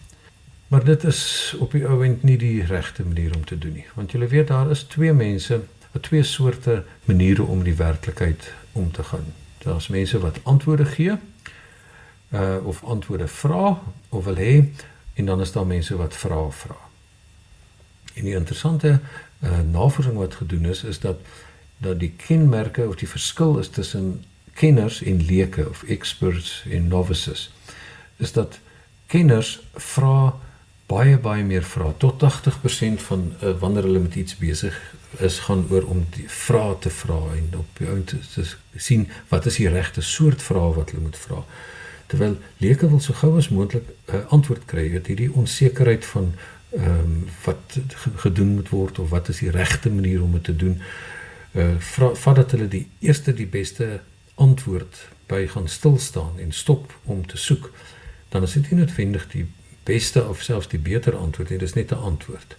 [0.67, 4.11] Maar dit is op die ouend nie die regte manier om te doen nie, want
[4.11, 5.61] jy weet daar is twee mense,
[6.01, 9.33] twee soorte maniere om die werklikheid om te gaan.
[9.57, 11.17] Daar's mense wat antwoorde gee
[12.33, 14.63] uh of antwoorde vra of wil hê
[15.13, 16.75] en dan is daar mense wat vra vra.
[18.13, 18.99] En die interessante
[19.39, 21.17] uh, navorsing wat gedoen is is dat
[21.77, 24.23] dat die kenmerke of die verskil is tussen
[24.57, 27.47] kenners en leuke of experts en novices
[28.17, 28.59] is dat
[29.13, 30.33] kenners vra
[30.87, 34.77] baie baie meer vra tot 80% van uh, wanneer hulle met iets besig
[35.23, 39.45] is gaan oor om die vrae te vra en op jou te, te sien wat
[39.45, 41.43] is die regte soort vrae wat hulle moet vra
[42.07, 46.31] terwyl leuke wil so gou as moontlik 'n uh, antwoord kry oor hierdie onsekerheid van
[46.69, 47.79] ehm um, wat
[48.15, 50.81] gedoen moet word of wat is die regte manier om dit te doen.
[51.51, 51.75] Uh
[52.13, 54.01] vat dat hulle die eerste die beste
[54.37, 57.71] antwoord by gaan stil staan en stop om te soek,
[58.29, 59.45] dan is dit nie noodwendig die
[59.83, 62.57] beste of selfs die beter antwoord nie, dis net 'n antwoord.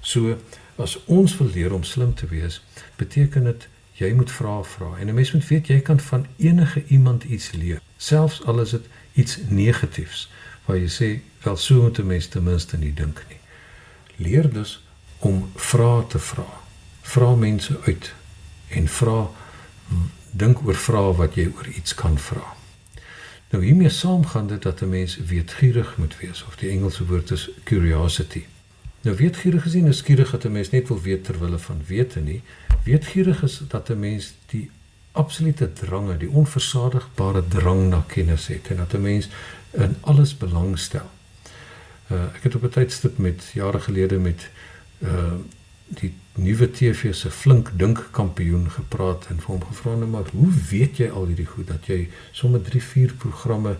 [0.00, 0.36] So
[0.76, 2.62] as ons wil leer om slim te wees,
[2.96, 6.84] beteken dit jy moet vra vra en 'n mens moet weet jy kan van enige
[6.86, 10.28] iemand iets leer selfs al is dit iets negatiefs
[10.64, 11.08] waar jy sê
[11.42, 13.40] wel so moet 'n mens ten minste nie dink nie.
[14.16, 14.82] Leer dus
[15.18, 16.46] om vrae te vra.
[17.02, 18.12] Vra mense uit
[18.68, 19.30] en vra
[20.30, 22.56] dink oor vrae wat jy oor iets kan vra.
[23.50, 27.50] Nou hiermee saamgaan dit dat 'n mens weetgierig moet wees of die Engelse woord is
[27.64, 28.44] curiosity.
[29.00, 32.42] Nou weetgierig is skieurig dat 'n mens net wil weet ter wille van wete nie.
[32.84, 34.70] Weetgierig is dat 'n mens die
[35.12, 39.28] absolute drange, die onversadigbare drang na kennis het en dat 'n mens
[39.70, 41.10] in alles belangstel.
[42.10, 44.50] Uh ek het op 'n tydstip met jare gelede met
[44.98, 45.32] uh
[45.88, 50.50] die nuwe TV se flink dink kampioen gepraat en vir hom gevra nou maar hoe
[50.70, 53.76] weet jy al hierdie goed dat jy sommer 3 4 programme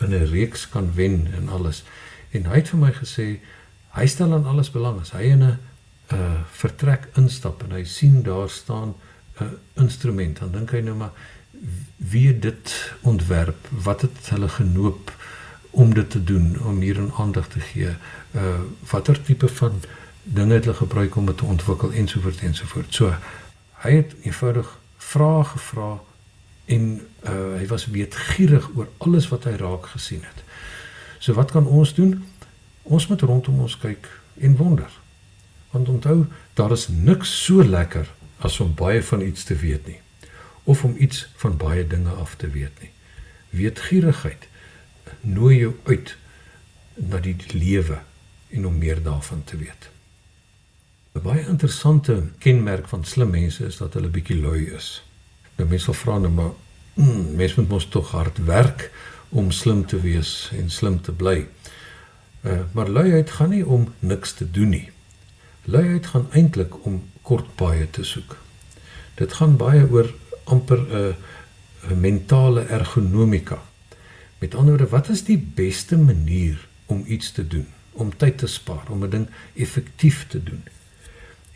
[0.00, 1.84] in 'n reeks kan wen en alles.
[2.30, 3.40] En hy het vir my gesê
[3.96, 5.00] hy stel aan alles belang.
[5.00, 5.58] As hy in 'n
[6.12, 8.94] uh vertrek instap en hy sien daar staan
[9.40, 11.12] 'n instrument dan dink hy nou maar
[11.96, 13.68] wie dit ontwerp?
[13.70, 15.12] Wat het hulle genoop
[15.70, 17.96] om dit te doen om hier 'n aandag te gee?
[18.34, 19.80] Uh watter tipe van
[20.26, 23.14] dinge het hulle gebruik om dit te ontwikkel ensovoorts ensovoorts so
[23.84, 24.70] hy het eenvoudig
[25.10, 25.90] vrae gevra
[26.76, 26.86] en
[27.24, 30.42] uh hy was weetgierig oor alles wat hy raak gesien het
[31.18, 32.16] so wat kan ons doen
[32.82, 34.08] ons moet rondom ons kyk
[34.40, 34.90] en wonder
[35.70, 40.00] want onthou daar is niks so lekker as om baie van iets te weet nie
[40.66, 42.90] of om iets van baie dinge af te weet nie.
[43.50, 44.48] Weetgierigheid
[45.20, 46.16] nooi jou uit
[46.94, 48.00] na die lewe
[48.50, 49.90] en om meer daarvan te weet.
[51.16, 55.02] 'n Baie interessante kenmerk van slim mense is dat hulle bietjie lui is.
[55.56, 56.50] Nou mense vra nou maar,
[56.94, 58.90] mm, mense moet mos tog hard werk
[59.28, 61.46] om slim te wees en slim te bly.
[62.44, 64.90] Uh, maar luiheid gaan nie om niks te doen nie.
[65.64, 68.36] Luiheid gaan eintlik om kort paaie te soek.
[69.14, 70.12] Dit gaan baie oor
[70.44, 71.14] amper 'n
[71.90, 73.62] 'n mentale ergonomika.
[74.38, 78.46] Met ander woorde, wat is die beste manier om iets te doen, om tyd te
[78.46, 80.62] spaar, om 'n ding effektief te doen?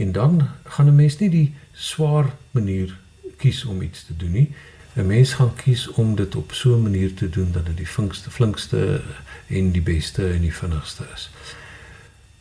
[0.01, 2.99] En dan gaan 'n mens nie die swaar manier
[3.37, 4.51] kies om iets te doen nie.
[4.95, 7.89] 'n Mens gaan kies om dit op so 'n manier te doen dat dit die
[7.89, 9.03] vinkste, flinkste
[9.47, 11.31] en die beste en die vinnigste is.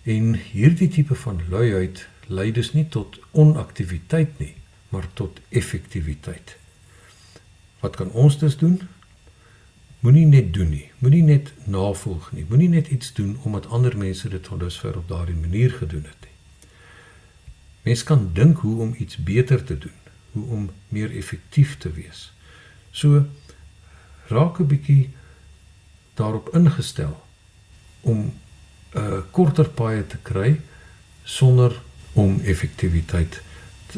[0.04, 4.54] En hierdie tipe van luiheid lei dus nie tot onaktiwiteit nie,
[4.90, 6.58] maar tot effektiwiteit.
[7.80, 8.82] Wat kan ons dus doen?
[10.00, 10.92] Moenie net doen nie.
[10.98, 12.46] Moenie net navolg nie.
[12.50, 16.22] Moenie net iets doen omdat ander mense dit tot dusver op daardie manier gedoen het
[16.22, 16.29] nie.
[17.90, 20.00] Mens kan dink hoe om iets beter te doen,
[20.32, 22.32] hoe om meer effektief te wees.
[22.92, 23.26] So
[24.28, 25.10] raak 'n bietjie
[26.14, 27.16] daarop ingestel
[28.02, 28.34] om 'n
[28.98, 30.62] uh, korter paai te kry
[31.24, 31.82] sonder
[32.14, 33.42] om effektiwiteit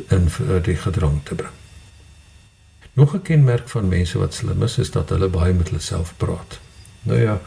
[0.07, 0.31] in
[0.63, 1.57] die gedrang te bring.
[2.93, 6.13] Nog 'n kenmerk van mense wat slim is, is dat hulle baie met hulle self
[6.17, 6.59] praat.
[7.03, 7.41] Nou ja,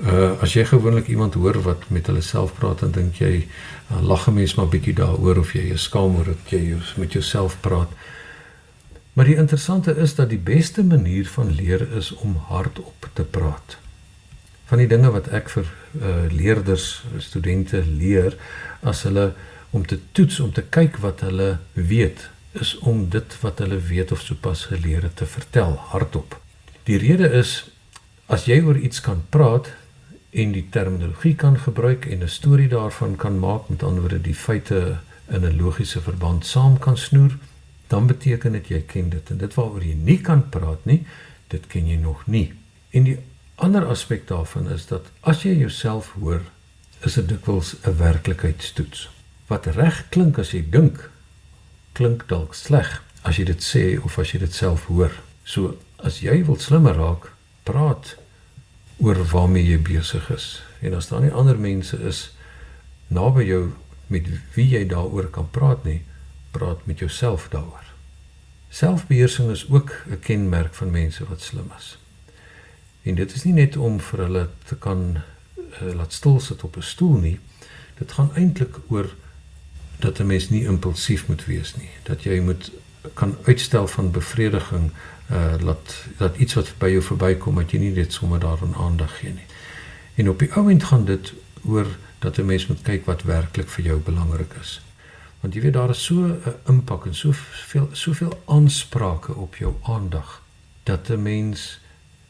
[0.00, 3.46] uh as jy gewoonlik iemand hoor wat met hulle self praat, dan dink jy,
[3.90, 7.12] uh, lag 'n mens maar bietjie daaroor of jy is skaam oor dat jy met
[7.12, 7.90] jouself praat.
[9.12, 13.76] Maar die interessante is dat die beste manier van leer is om hardop te praat.
[14.64, 15.66] Van die dinge wat ek vir
[16.00, 18.36] uh leerders, studente leer
[18.82, 19.32] as hulle
[19.70, 24.12] om te toets om te kyk wat hulle weet is om dit wat hulle weet
[24.12, 26.40] of sopas geleer het te vertel hardop.
[26.84, 27.70] Die rede is
[28.26, 29.70] as jy oor iets kan praat
[30.30, 34.34] en die terminologie kan gebruik en 'n storie daarvan kan maak met ander woorde die
[34.34, 37.38] feite in 'n logiese verband saam kan snoer,
[37.86, 41.06] dan beteken dit jy ken dit en dit waaroor jy nie kan praat nie,
[41.48, 42.52] dit ken jy nog nie.
[42.90, 43.18] En die
[43.54, 46.40] ander aspek daarvan is dat as jy jouself hoor,
[47.00, 49.08] is dit dikwels 'n werklikheidstoets
[49.46, 51.10] wat reg klink as jy dink
[51.92, 55.10] klink dalk sleg as jy dit sê of as jy dit self hoor.
[55.44, 58.16] So as jy wil slimmer raak, praat
[59.00, 60.62] oor waarmee jy besig is.
[60.80, 62.30] En as daar nie ander mense is
[63.08, 63.72] naby jou
[64.06, 66.02] met wie jy daaroor kan praat nie,
[66.50, 67.86] praat met jouself daaroor.
[68.70, 71.98] Selfbeheersing is ook 'n kenmerk van mense wat slim is.
[73.02, 76.76] En dit is nie net om vir hulle te kan uh, laat stil sit op
[76.76, 77.38] 'n stoel nie.
[77.98, 79.14] Dit gaan eintlik oor
[79.98, 81.90] dat 'n mens nie impulsief moet wees nie.
[82.02, 82.70] Dat jy moet
[83.14, 84.90] kan uitstel van bevrediging
[85.30, 89.18] uh dat dat iets wat by jou verbykom dat jy nie net sommer daaraan aandag
[89.18, 89.46] gee nie.
[90.14, 91.32] En op die oomblik gaan dit
[91.64, 91.86] oor
[92.18, 94.80] dat 'n mens moet kyk wat werklik vir jou belangrik is.
[95.40, 99.74] Want jy weet daar is so 'n uh, impak en soveel soveel aansprake op jou
[99.82, 100.42] aandag
[100.82, 101.80] dat 'n mens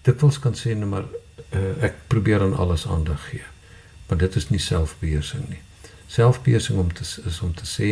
[0.02, 1.04] dikwels kan sê net maar
[1.52, 3.42] uh, ek probeer aan alles aandag gee.
[4.08, 5.62] Maar dit is nie selfbeheersing nie
[6.10, 7.90] selfbeheersing om te is om te sê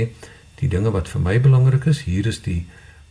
[0.58, 2.64] die dinge wat vir my belangrik is, hier is die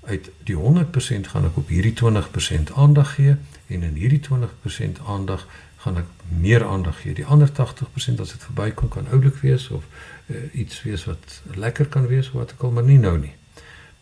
[0.08, 3.36] uit die 100% gaan ek op hierdie 20% aandag gee
[3.68, 5.48] en in hierdie 20% aandag
[5.84, 7.14] gaan ek meer aandag gee.
[7.14, 9.84] Die ander 80% as dit verbykom kan oulik wees of
[10.28, 13.34] uh, iets wees wat lekker kan wees wat ek al maar nie nou nie.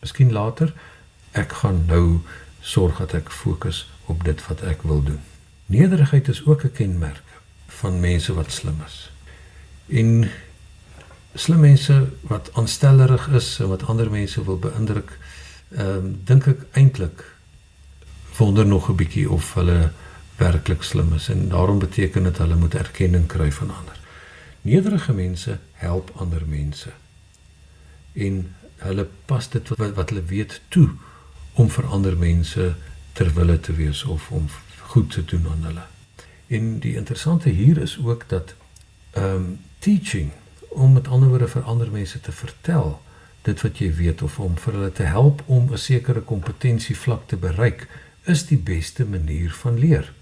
[0.02, 0.74] Miskien later
[1.36, 2.22] ek gaan nou
[2.62, 5.22] sorg dat ek fokus op dit wat ek wil doen.
[5.66, 7.24] Nederigheid is ook 'n kenmerk
[7.82, 9.12] van mense wat slim is.
[9.90, 10.30] En
[11.34, 15.18] slim mense wat aanstellerig is en wat ander mense wil beïndruk,
[15.76, 17.24] ehm um, dink ek eintlik
[18.38, 19.92] wonder nog 'n bietjie of hulle
[20.38, 24.00] werklik slim is en daarom beteken dit hulle moet erkenning kry van ander.
[24.62, 26.90] Nederige mense help ander mense.
[28.14, 30.90] En hulle pas dit wat, wat hulle weet toe
[31.54, 32.76] om vir ander mense
[33.14, 35.86] ter wille te wees of om goed te doen aan hulle.
[36.48, 38.56] En die interessante hier is ook dat
[39.12, 40.32] ehm um, teaching
[40.70, 43.02] om met ander woorde vir ander mense te vertel
[43.46, 47.38] dit wat jy weet of om vir hulle te help om 'n sekere kompetentievlak te
[47.38, 47.88] bereik
[48.26, 50.14] is die beste manier van leer.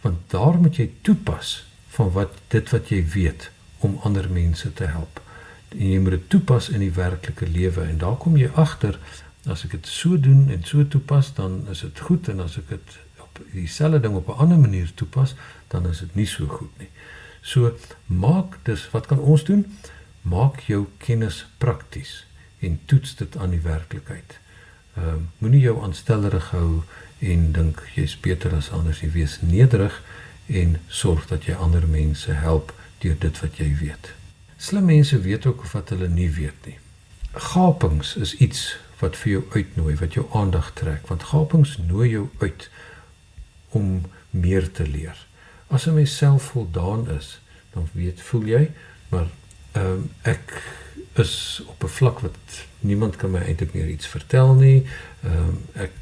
[0.00, 4.84] Want daar moet jy toepas van wat dit wat jy weet om ander mense te
[4.84, 5.20] help.
[5.68, 8.98] En jy moet dit toepas in die werklike lewe en daar kom jy agter
[9.46, 12.68] as ek dit so doen en so toepas dan is dit goed en as ek
[12.68, 15.34] dit op dieselfde ding op 'n ander manier toepas
[15.68, 16.90] dan is dit nie so goed nie.
[17.40, 17.72] So
[18.06, 19.66] maak dus wat kan ons doen?
[20.22, 22.26] Maak jou kennis prakties
[22.62, 24.38] en toets dit aan die werklikheid.
[24.96, 26.82] Ehm uh, moenie jou aanstellerig hou
[27.18, 30.02] en dink jy's beter as ander jy wees nederig
[30.46, 32.72] en sorg dat jy ander mense help
[33.02, 34.12] deur dit wat jy weet.
[34.56, 36.78] Slim mense weet ook wat hulle nie weet nie.
[37.32, 42.28] Gapings is iets wat vir jou uitnooi, wat jou aandag trek, want gapings nooi jou
[42.38, 42.68] uit
[43.74, 45.16] om meer te leer.
[45.66, 47.40] As 'n mens selfvoldaan is,
[47.72, 48.70] dan weet voel jy,
[49.08, 49.26] maar
[49.72, 50.62] ehm um, ek
[51.18, 54.86] is op 'n vlak wat niemand kan my eintlik meer iets vertel nie.
[55.22, 55.92] Ehm um, ek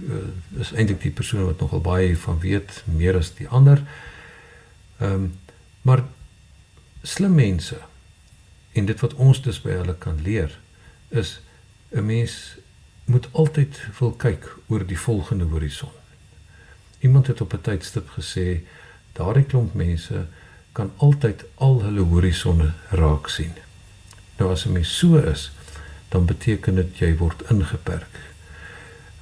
[0.00, 3.82] uh, is eintlik die persoon wat nogal baie van weet, meer as die ander.
[4.98, 5.34] Ehm um,
[5.82, 6.04] maar
[7.02, 7.78] slim mense
[8.72, 10.58] en dit wat ons dus by hulle kan leer
[11.08, 11.40] is
[11.90, 12.56] 'n mens
[13.04, 15.90] moet altyd wil kyk oor die volgende horison.
[16.98, 18.60] Iemand het op 'n tydstip gesê
[19.12, 20.26] daardie klomp mense
[20.72, 23.52] kan altyd al hulle horisonne raak sien.
[24.36, 25.52] Nou as 'n mens so is,
[26.08, 28.14] dan beteken dit jy word ingeperk.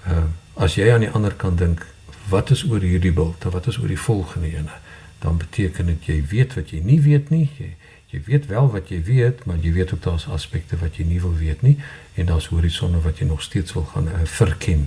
[0.06, 0.24] Ehm uh,
[0.54, 1.86] as jy aan die ander kant dink,
[2.28, 4.76] wat is oor hierdie bult, wat is oor die volgende ene,
[5.18, 7.50] dan beteken dit jy weet wat jy nie weet nie.
[7.58, 7.74] Jy
[8.14, 11.20] jy weet wel wat jy weet, maar jy weet ook daar's aspekte wat jy nie
[11.20, 11.74] wil weet nie
[12.14, 14.86] en daar's horisonne wat jy nog steeds wil gaan uh, verken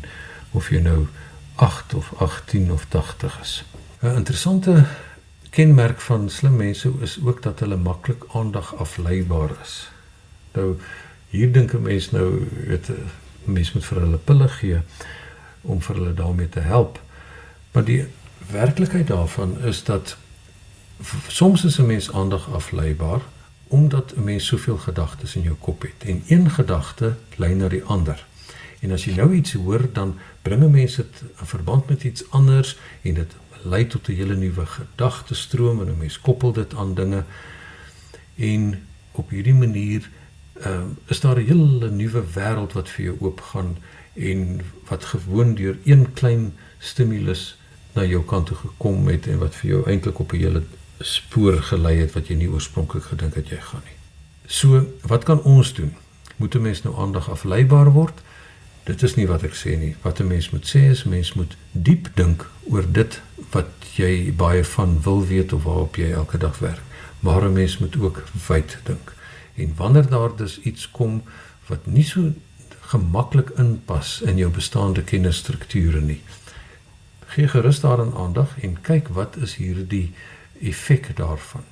[0.55, 1.07] of jy nou
[1.55, 3.63] 8 of 18 of 80 is.
[3.99, 4.85] 'n Interessante
[5.49, 9.89] kenmerk van slim mense is ook dat hulle maklik aandag afleibaar is.
[10.57, 10.75] Nou
[11.29, 14.79] hier dink 'n mens nou weet 'n mens moet vir hulle pille gee
[15.61, 17.01] om vir hulle daarmee te help.
[17.71, 18.05] Maar die
[18.51, 20.17] werklikheid daarvan is dat
[21.27, 23.21] soms is 'n mens aandag afleibaar
[23.67, 27.83] omdat 'n mens soveel gedagtes in jou kop het en een gedagte lei na die
[27.83, 28.25] ander.
[28.79, 32.29] En as jy nou iets hoor dan bring 'n mens dit in verband met iets
[32.29, 36.93] anders en dit lei tot 'n hele nuwe gedagtestroom en 'n mens koppel dit aan
[36.93, 37.23] dinge
[38.35, 40.09] en op hierdie manier
[40.65, 43.77] uh, is daar 'n hele nuwe wêreld wat vir jou oopgaan
[44.13, 47.57] en wat gewoon deur een klein stimulus
[47.93, 50.63] na jou kant toe gekom het en wat vir jou eintlik op 'n hele
[50.99, 53.97] spoor gelei het wat jy nie oorspronklik gedink het jy gaan nie.
[54.45, 55.93] So, wat kan ons doen?
[56.35, 58.21] Moet 'n mens nou aandag afleibaar word?
[58.83, 59.95] Dit is nie wat ek sê nie.
[60.01, 64.63] Wat 'n mens moet sê is mens moet diep dink oor dit wat jy baie
[64.63, 66.81] van wil weet of waarop jy elke dag werk.
[67.19, 69.13] Maar 'n mens moet ook wyd dink.
[69.57, 71.21] En wanneer daar dus iets kom
[71.67, 72.31] wat nie so
[72.87, 76.21] gemaklik inpas in jou bestaande kennisstrukture nie,
[77.33, 80.13] gee gerus daaraan aandag en kyk wat is hierdie
[80.61, 81.65] effek daarvan.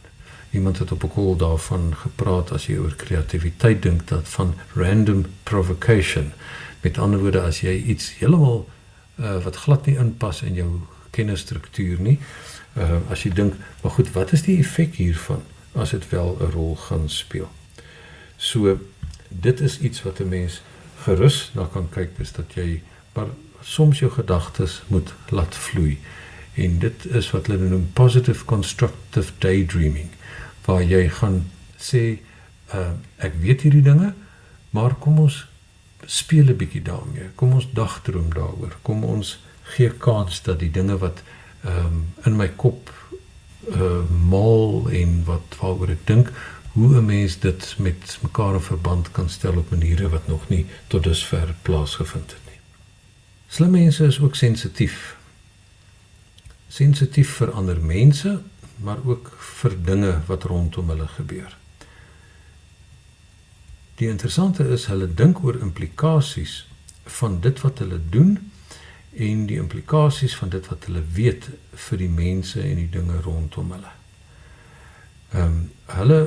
[0.52, 5.26] Iemand het op 'n koel daarvan gepraat as jy oor kreatiwiteit dink dat van random
[5.44, 6.32] provocation.
[6.82, 8.70] Met ander woorde as jy iets heeltemal
[9.16, 12.20] uh, wat glad nie inpas in jou kennisstruktuur nie,
[12.78, 15.42] uh, as jy dink, maar goed, wat is die effek hiervan
[15.74, 17.50] as dit wel 'n rol gaan speel?
[18.38, 18.80] So
[19.30, 20.62] dit is iets wat 'n mens
[21.04, 22.82] gerus na kan kyk is dat jy
[23.14, 23.28] maar
[23.62, 26.00] soms jou gedagtes moet laat vloei.
[26.54, 30.10] En dit is wat hulle noem positive constructive daydreaming
[30.66, 32.20] waar jy gaan sê
[32.74, 34.14] uh, ek weet hierdie dinge
[34.70, 35.46] maar kom ons
[36.06, 37.30] speel 'n bietjie daarmee.
[37.36, 38.78] Kom ons dagdroom daaroor.
[38.82, 41.22] Kom ons gee kans dat die dinge wat
[41.64, 42.94] ehm um, in my kop
[43.70, 46.30] uh mal en wat waaroor ek dink
[46.76, 50.66] hoe 'n mens dit met mekaar in verband kan stel op maniere wat nog nie
[50.88, 52.60] tot dusver plaasgevind het nie.
[53.48, 55.18] Slim mense is ook sensitief.
[56.68, 58.42] Sensitief vir ander mense,
[58.76, 61.58] maar ook vir dinge wat rondom hulle gebeur.
[63.96, 66.68] Die interessante is hulle dink oor implikasies
[67.04, 68.52] van dit wat hulle doen
[69.14, 73.72] en die implikasies van dit wat hulle weet vir die mense en die dinge rondom
[73.72, 73.94] hulle.
[75.32, 76.20] Ehm um, hulle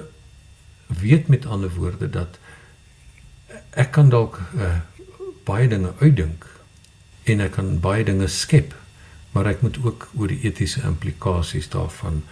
[1.00, 2.38] weet met ander woorde dat
[3.70, 4.80] ek kan dalk uh,
[5.44, 6.46] baie dinge uitdink
[7.28, 8.74] en ek kan baie dinge skep,
[9.32, 12.22] maar ek moet ook oor die etiese implikasies daarvan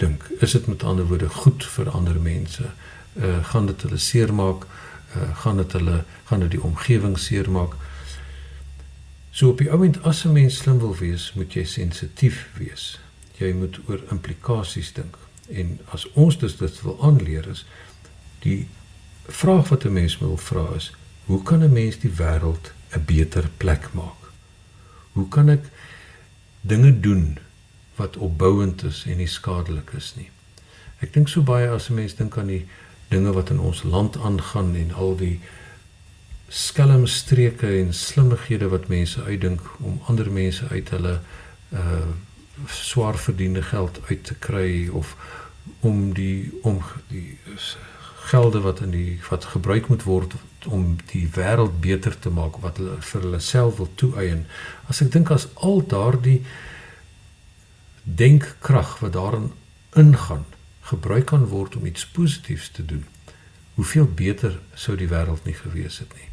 [0.00, 0.24] dink.
[0.40, 2.72] Is dit met ander woorde goed vir ander mense?
[3.16, 4.66] Uh gaan dit hulle seermaak?
[5.16, 7.76] Uh gaan dit hulle gaan dit die omgewing seermaak?
[9.32, 12.98] So op die oomblik as 'n mens slim wil wees, moet jy sensitief wees.
[13.38, 15.16] Jy moet oor implikasies dink.
[15.48, 17.64] En as ons dus dit wil aanleer is
[18.42, 18.66] die
[19.26, 20.92] vraag wat 'n mens wil vra is,
[21.24, 24.20] hoe kan 'n mens die wêreld 'n beter plek maak?
[25.12, 25.64] Hoe kan ek
[26.60, 27.38] dinge doen
[27.96, 30.30] wat opbouend is en nie skadelik is nie?
[30.98, 32.66] Ek dink so baie as 'n mens dink aan die
[33.08, 35.40] dinge wat in ons land aangaan en al die
[36.48, 41.20] skelmstreke en slimmighede wat mense uitdink om ander mense uit hulle
[41.72, 42.12] uh
[42.68, 45.16] swaar verdiende geld uit te kry of
[45.80, 47.38] om die om die
[48.30, 50.34] gelde wat in die wat gebruik moet word
[50.66, 54.44] om die wêreld beter te maak wat hulle vir hulle self wil toeëien.
[54.86, 56.40] As ek dink as al daardie
[58.02, 59.50] denkkrag wat daarin
[59.98, 60.44] ingaan
[60.92, 63.04] gebruik kan word om iets positiefs te doen,
[63.74, 66.28] hoeveel beter sou die wêreld nie gewees het nie.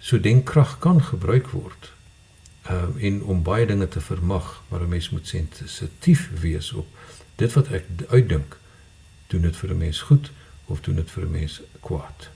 [0.00, 1.92] So denkkrag kan gebruik word
[2.70, 6.86] um, en om baie dinge te vermag, maar 'n mens moet sensitief wees op
[7.36, 8.56] dit wat ek uitdink.
[9.26, 10.30] Doen dit vir 'n mens goed?
[10.72, 12.28] Of doen dit vir 'n mens kwaad.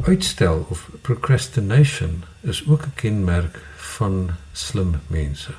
[0.00, 5.52] Uitstel of procrastination is ook 'n kenmerk van slim mense.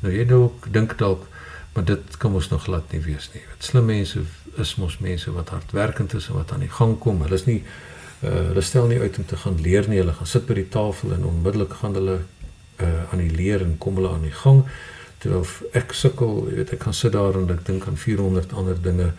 [0.00, 1.26] Nou jy dalk dink dalk
[1.74, 3.42] maar dit kan ons nog glad nie wees nie.
[3.48, 4.22] Wat slim mense
[4.56, 7.22] is mos mense wat hardwerkend is en wat aan die gang kom.
[7.22, 10.00] Hulle is nie uh, hulle stel nie uit om te gaan leer nie.
[10.00, 13.76] Hulle gaan sit by die tafel en onmiddellik gaan hulle uh, aan die leer en
[13.78, 14.64] kom hulle aan die gang.
[15.22, 15.46] Terwyl
[15.78, 19.12] ek sukkel, jy weet ek kan sit daar en ek dink aan 400 ander dinge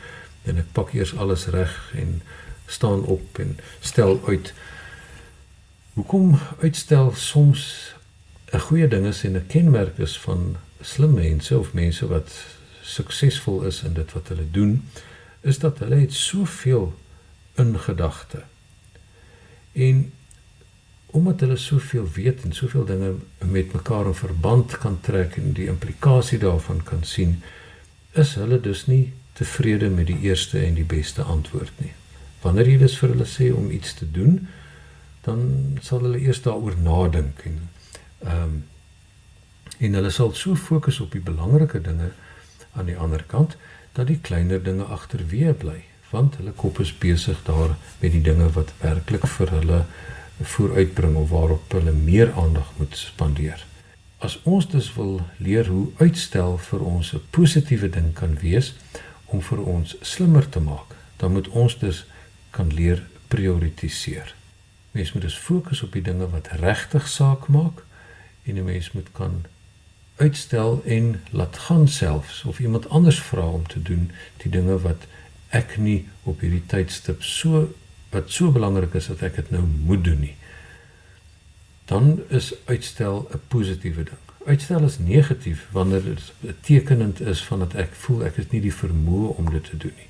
[0.44, 2.22] en ek pak eers alles reg en
[2.66, 4.54] staan op en stel uit.
[5.94, 7.94] Hoekom uitstel soms
[8.54, 12.46] 'n goeie ding is en 'n kenmerk is van slim mense of mense wat
[12.82, 14.90] suksesvol is in dit wat hulle doen
[15.42, 16.94] is dat hulle het soveel
[17.56, 18.44] in gedagte.
[19.72, 20.14] En
[21.06, 25.68] omdat hulle soveel weet en soveel dinge met mekaar in verband kan trek en die
[25.68, 27.42] implikasie daarvan kan sien
[28.12, 31.94] is hulle dus nie tevrede met die eerste en die beste antwoord nie.
[32.44, 34.40] Wanneer jy dus vir hulle sê om iets te doen,
[35.28, 37.62] dan sal hulle eers daaroor nadink en
[38.26, 38.60] ehm um,
[39.80, 42.10] en hulle sal so fokus op die belangrike dinge
[42.76, 43.54] aan die ander kant
[43.96, 45.78] dat die kleiner dinge agterweë bly,
[46.10, 49.80] want hulle kop is besig daar met die dinge wat werklik vir hulle
[50.52, 53.64] vooruitbring of waarop hulle meer aandag moet spandeer.
[54.20, 58.74] As ons dus wil leer hoe uitstel vir ons 'n positiewe ding kan wees,
[59.32, 62.06] om vir ons slimmer te maak, dan moet ons dus
[62.56, 64.34] kan leer prioritiseer.
[64.92, 67.84] Mens moet dus fokus op die dinge wat regtig saak maak
[68.44, 69.46] en 'n mens moet kan
[70.16, 75.06] uitstel en laat gaan selfs of iemand anders vra om te doen die dinge wat
[75.50, 77.74] ek nie op hierdie tydstip so
[78.10, 80.36] wat so belangrik is dat ek dit nou moet doen nie.
[81.86, 87.74] Dan is uitstel 'n positiewe ding uitstel is negatief wanneer dit tekenend is van dat
[87.74, 90.08] ek voel ek het nie die vermoë om dit te doen nie.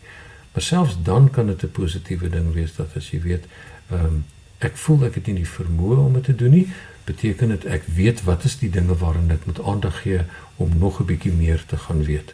[0.53, 3.45] Maar selfs dan kan dit 'n positiewe ding wees dat as jy weet,
[3.89, 4.25] ehm um,
[4.59, 6.67] ek voel ek het nie die vermoë om dit te doen nie,
[7.03, 10.19] beteken dit ek weet wat is die dinge waaraan ek moet aandag gee
[10.55, 12.33] om nog 'n bietjie meer te gaan weet.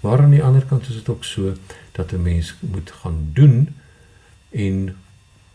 [0.00, 1.54] Maar aan die ander kant is dit ook so
[1.92, 3.74] dat 'n mens moet gaan doen
[4.50, 4.96] en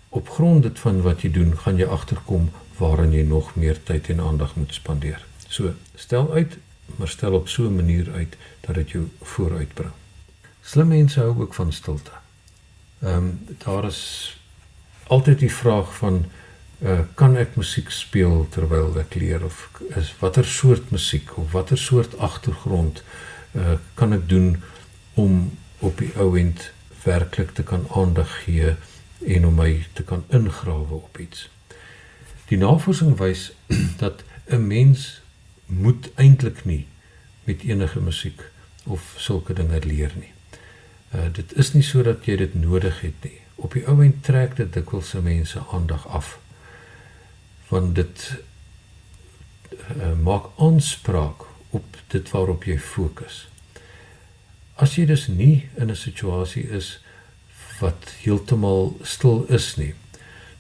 [0.10, 4.10] op grond dit van wat jy doen, gaan jy agterkom waaraan jy nog meer tyd
[4.10, 5.26] en aandag moet spandeer.
[5.54, 6.58] So stel uit,
[6.96, 9.94] maar stel op so 'n manier uit dat dit jou vooruitbring.
[10.62, 12.12] Slim mense hou ook van stilte.
[13.00, 14.38] Ehm um, daar is
[15.08, 16.26] altyd die vraag van
[16.80, 21.78] uh, kan ek musiek speel terwyl ek leer of is watter soort musiek of watter
[21.78, 23.04] soort agtergrond
[23.52, 24.64] uh, kan ek doen
[25.14, 26.72] om op die ou end
[27.04, 28.76] werklik te kan aandag gee
[29.26, 31.50] en om my te kan ingrawe op iets.
[32.46, 33.52] Die navorsing wys
[34.04, 35.23] dat 'n mens
[35.74, 36.86] moet eintlik nie
[37.44, 38.42] met enige musiek
[38.84, 40.32] of sulke dinge leer nie.
[41.16, 43.40] Uh dit is nie sodat jy dit nodig het nie.
[43.56, 46.38] Op die ou end trek dit dikwels se mense aandag af.
[47.70, 48.30] Want dit
[49.98, 53.48] uh, maak aanspraak op dit waarop jy fokus.
[54.76, 57.00] As jy dus nie in 'n situasie is
[57.80, 59.94] wat heeltemal stil is nie,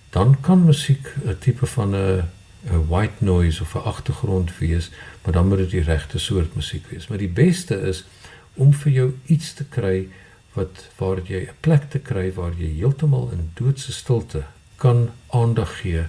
[0.09, 2.29] dan kan musiek 'n tipe van 'n
[2.71, 4.91] 'n white noise of 'n agtergrond wees,
[5.23, 7.07] maar dan moet dit die regte soort musiek wees.
[7.07, 8.05] Maar die beste is
[8.53, 10.07] om vir jou iets te kry
[10.53, 14.43] wat waar jy 'n plek te kry waar jy heeltemal in doodse stilte
[14.75, 16.03] kan aandag gee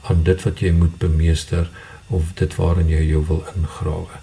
[0.00, 1.70] aan dit wat jy moet bemeester
[2.06, 4.20] of dit waarin jy jou wil ingrawe.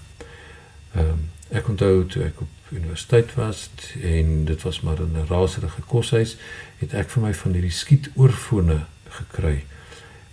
[0.95, 3.69] Ehm um, ek onthou toe ek op universiteit was
[4.01, 6.37] en dit was maar in 'n raserige koshuis,
[6.77, 9.63] het ek vir my van hierdie skietoorfone gekry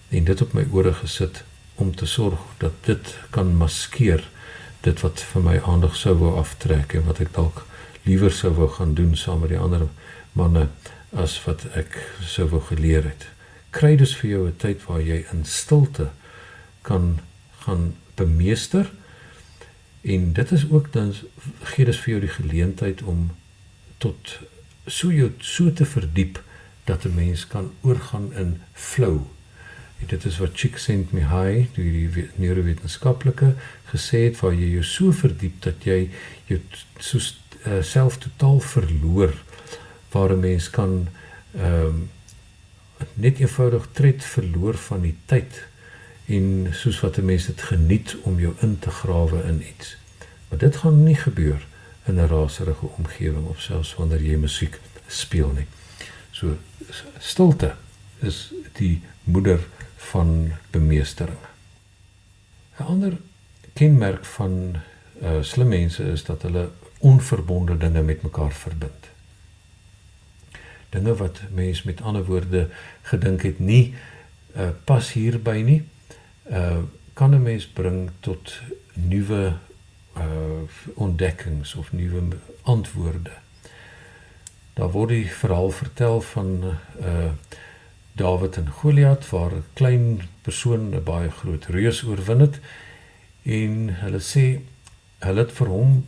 [0.08, 1.44] en dit op my ore gesit
[1.74, 4.28] om te sorg dat dit kan maskeer
[4.80, 7.64] dit wat vir my aandag sou wou aftrek en wat ek dalk
[8.06, 9.88] liewer sou wou gaan doen saam met die ander
[10.38, 10.68] manne
[11.16, 13.26] as wat ek sou wou geleer het.
[13.74, 16.10] Kry dus vir jou 'n tyd waar jy in stilte
[16.82, 17.18] kan
[17.64, 18.90] gaan bemeester
[20.02, 21.14] en dit is ook dan
[21.62, 23.30] gee dit vir jou die geleentheid om
[23.98, 24.38] tot
[24.86, 26.42] so jou so te verdiep
[26.84, 29.26] dat 'n mens kan oorgaan in flow
[30.00, 33.54] En dit is wat Csikszentmihalyi, die neurowetenskaplike,
[33.92, 36.10] gesê het waar jy jou so verdiep dat jy
[36.50, 36.60] jou
[36.98, 39.32] so uh, self totaal verloor
[40.12, 41.08] waar 'n mens kan
[41.54, 42.10] ehm um,
[43.14, 45.66] net eenvoudig tred verloor van die tyd
[46.26, 49.96] en soos wat 'n mens dit geniet om jou in te grawe in iets.
[50.48, 51.66] Maar dit gaan nie gebeur
[52.04, 55.66] in 'n raserige omgewing of selfs wanneer jy musiek speel nie.
[56.30, 56.56] So
[57.18, 57.74] stilte
[58.20, 59.60] is die moeder
[60.10, 61.44] van bemeestering.
[62.78, 63.16] 'n Ander
[63.72, 64.76] kenmerk van
[65.22, 69.08] uh, slim mense is dat hulle onverbonde dinge met mekaar verbind.
[70.88, 72.68] Dinge wat mense met ander woorde
[73.02, 73.94] gedink het nie
[74.56, 75.82] uh, pas hierby nie,
[76.50, 76.82] uh,
[77.12, 78.60] kan 'n mens bring tot
[78.92, 79.56] nuwe
[80.16, 80.62] uh,
[80.94, 82.22] ontdekkings of nuwe
[82.62, 83.32] antwoorde.
[84.72, 87.30] Daar word die verhaal vertel van 'n uh,
[88.16, 92.60] Dawid en Goliat waar 'n klein persoon 'n baie groot reus oorwin het
[93.42, 94.60] en hulle sê
[95.18, 96.06] hulle het vir hom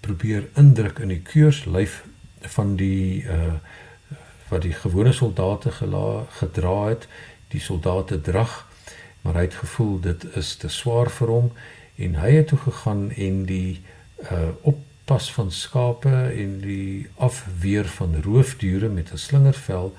[0.00, 2.04] probeer indruk in die keurslyf
[2.56, 3.54] van die uh
[4.50, 7.08] wat die gewone soldate gela, gedra het
[7.48, 8.66] die soldate drag
[9.22, 11.52] maar hy het gevoel dit is te swaar vir hom
[11.96, 13.80] en hy het toe gegaan en die
[14.30, 19.94] uh oppas van skape en die afweer van roofdiere met 'n slingervel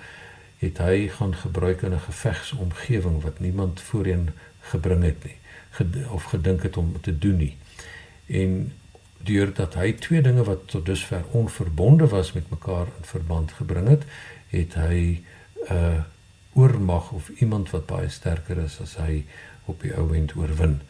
[0.61, 4.29] het hy gaan gebruik in 'n gevegsomgewing wat niemand voorheen
[4.61, 5.39] gebring het nie
[6.09, 7.57] of gedink het om te doen nie.
[8.25, 8.73] En
[9.17, 14.03] deurdat hy twee dinge wat tot dusver onverbonde was met mekaar in verband gebring het,
[14.49, 15.23] het hy
[15.69, 16.03] 'n uh,
[16.53, 19.25] oormag of iemand wat baie sterker is as hy
[19.65, 20.81] op die ou end oorwin.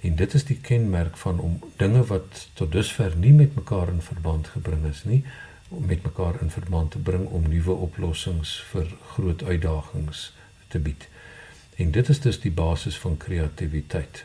[0.00, 4.02] En dit is die kenmerk van om dinge wat tot dusver nie met mekaar in
[4.02, 5.24] verband gebring is nie,
[5.68, 10.32] om met mekaar in verband te bring om nuwe oplossings vir groot uitdagings
[10.68, 11.08] te bied.
[11.76, 14.24] En dit is dus die basis van kreatiwiteit.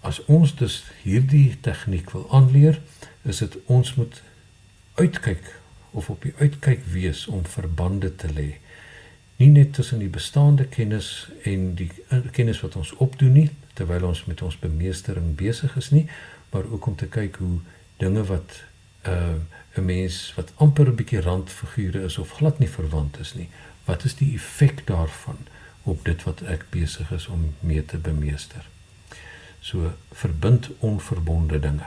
[0.00, 2.80] As ons dus hierdie tegniek wil aanleer,
[3.22, 4.22] is dit ons moet
[4.94, 5.54] uitkyk
[5.90, 8.50] of op die uitkyk wees om verbande te lê.
[9.36, 11.90] Nie net tussen die bestaande kennis en die
[12.30, 16.06] kennis wat ons opdoen nie terwyl ons met ons bemeestering besig is nie,
[16.50, 17.58] maar ook om te kyk hoe
[18.02, 18.62] dinge wat
[19.06, 19.38] uh
[19.78, 23.48] 'n mens wat amper 'n bietjie randfigure is of glad nie verwant is nie.
[23.84, 25.38] Wat is die effek daarvan
[25.82, 28.68] op dit wat ek besig is om mee te bemeester?
[29.60, 31.86] So verbind onverbonde dinge.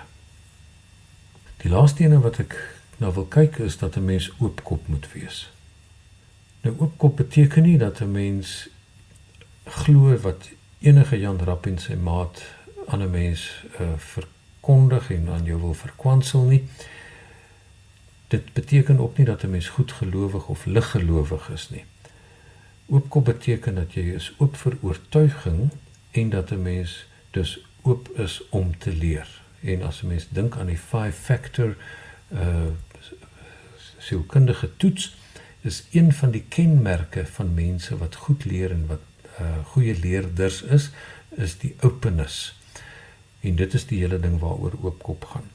[1.57, 2.55] Die laaste ene wat ek
[2.97, 5.51] nou wil kyk is dat 'n mens oopkop moet wees.
[6.61, 8.67] Nou oopkop beteken nie dat 'n mens
[9.65, 12.41] glo wat enige Jan Rapp en sy maat
[12.87, 16.67] aan 'n mens uh, verkondig en aan jou wil verkwansel nie.
[18.31, 21.83] Dit beteken ook nie dat 'n mens goedgelowig of liggelowig is nie.
[22.85, 25.69] Oopkop beteken dat jy is oop vir oortuiging
[26.11, 29.41] en dat 'n mens dus oop is om te leer.
[29.61, 31.75] En as 'n mens dink aan die 5 factor
[32.33, 32.65] uh
[33.97, 35.15] sielkundige toets
[35.61, 39.01] is een van die kenmerke van mense wat goed leer en wat
[39.39, 40.89] uh goeie leerders is,
[41.29, 42.59] is die openness.
[43.39, 45.49] En dit is die hele ding waaroor oopkop gaan.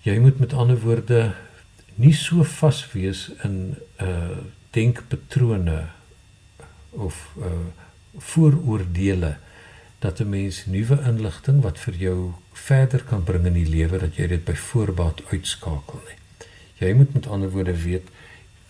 [0.00, 1.34] Jy moet met ander woorde
[1.96, 4.38] nie so vas wees in uh
[4.76, 5.86] denkpatrone
[6.90, 7.66] of uh
[8.16, 9.36] vooroordeele
[9.98, 14.16] dat 'n mens nuwe inligting wat vir jou verder kan bring in die lewe dat
[14.16, 16.18] jy dit by voorbaat uitskakel nie.
[16.78, 18.08] Jy moet met ander woorde weet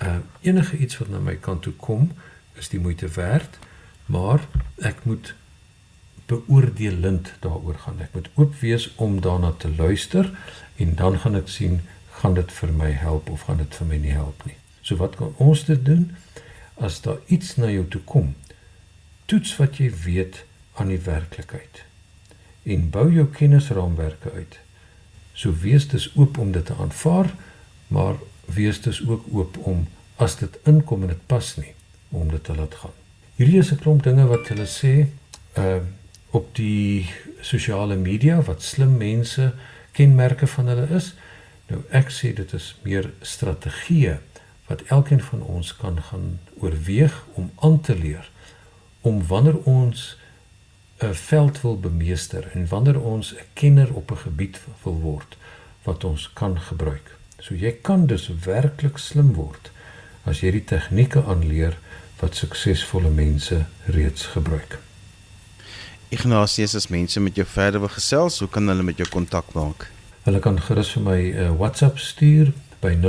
[0.02, 2.12] uh enige iets wat na my kant toe kom
[2.54, 3.58] is die moeite werd,
[4.06, 4.40] maar
[4.76, 5.34] ek moet
[6.26, 8.00] beoordelend daaroor gaan.
[8.00, 10.30] Ek moet oop wees om daarna te luister
[10.76, 11.80] en dan gaan ek sien
[12.20, 14.56] gaan dit vir my help of gaan dit vir my nie help nie.
[14.82, 16.10] So wat kan ons dit doen
[16.76, 18.34] as daar iets na jou toe kom?
[19.26, 20.44] Toets wat jy weet
[20.76, 21.82] aan die werklikheid
[22.66, 24.58] en bou jou kennisraamwerke uit.
[25.36, 27.30] So wees dus oop om dit te aanvaar,
[27.88, 28.16] maar
[28.50, 29.86] wees dus ook oop om
[30.16, 31.74] as dit inkom en dit pas nie
[32.08, 32.94] om dit te laat gaan.
[33.36, 35.06] Hierdie is 'n klomp dinge wat hulle sê
[35.58, 35.80] uh
[36.30, 37.08] op die
[37.40, 39.54] sosiale media wat slim mense
[39.92, 41.14] kenmerke van hulle is.
[41.70, 44.18] Nou ek sê dit is meer strategieë
[44.66, 48.30] wat elkeen van ons kan gaan oorweeg om aan te leer
[49.06, 50.16] om wanneer ons
[50.98, 55.36] 'n veld wil bemeester en wanneer ons 'n kenner op 'n gebied wil word
[55.82, 57.16] wat ons kan gebruik.
[57.38, 59.70] So jy kan dus werklik slim word
[60.24, 61.78] as jy die tegnieke aanleer
[62.20, 64.78] wat suksesvolle mense reeds gebruik.
[66.08, 69.90] Ignatius, as mense met jou verder wil gesels, hoe kan hulle met jou kontak maak?
[70.26, 72.50] Hulle kan gerus vir my 'n uh, WhatsApp stuur
[72.82, 73.06] by 0834591902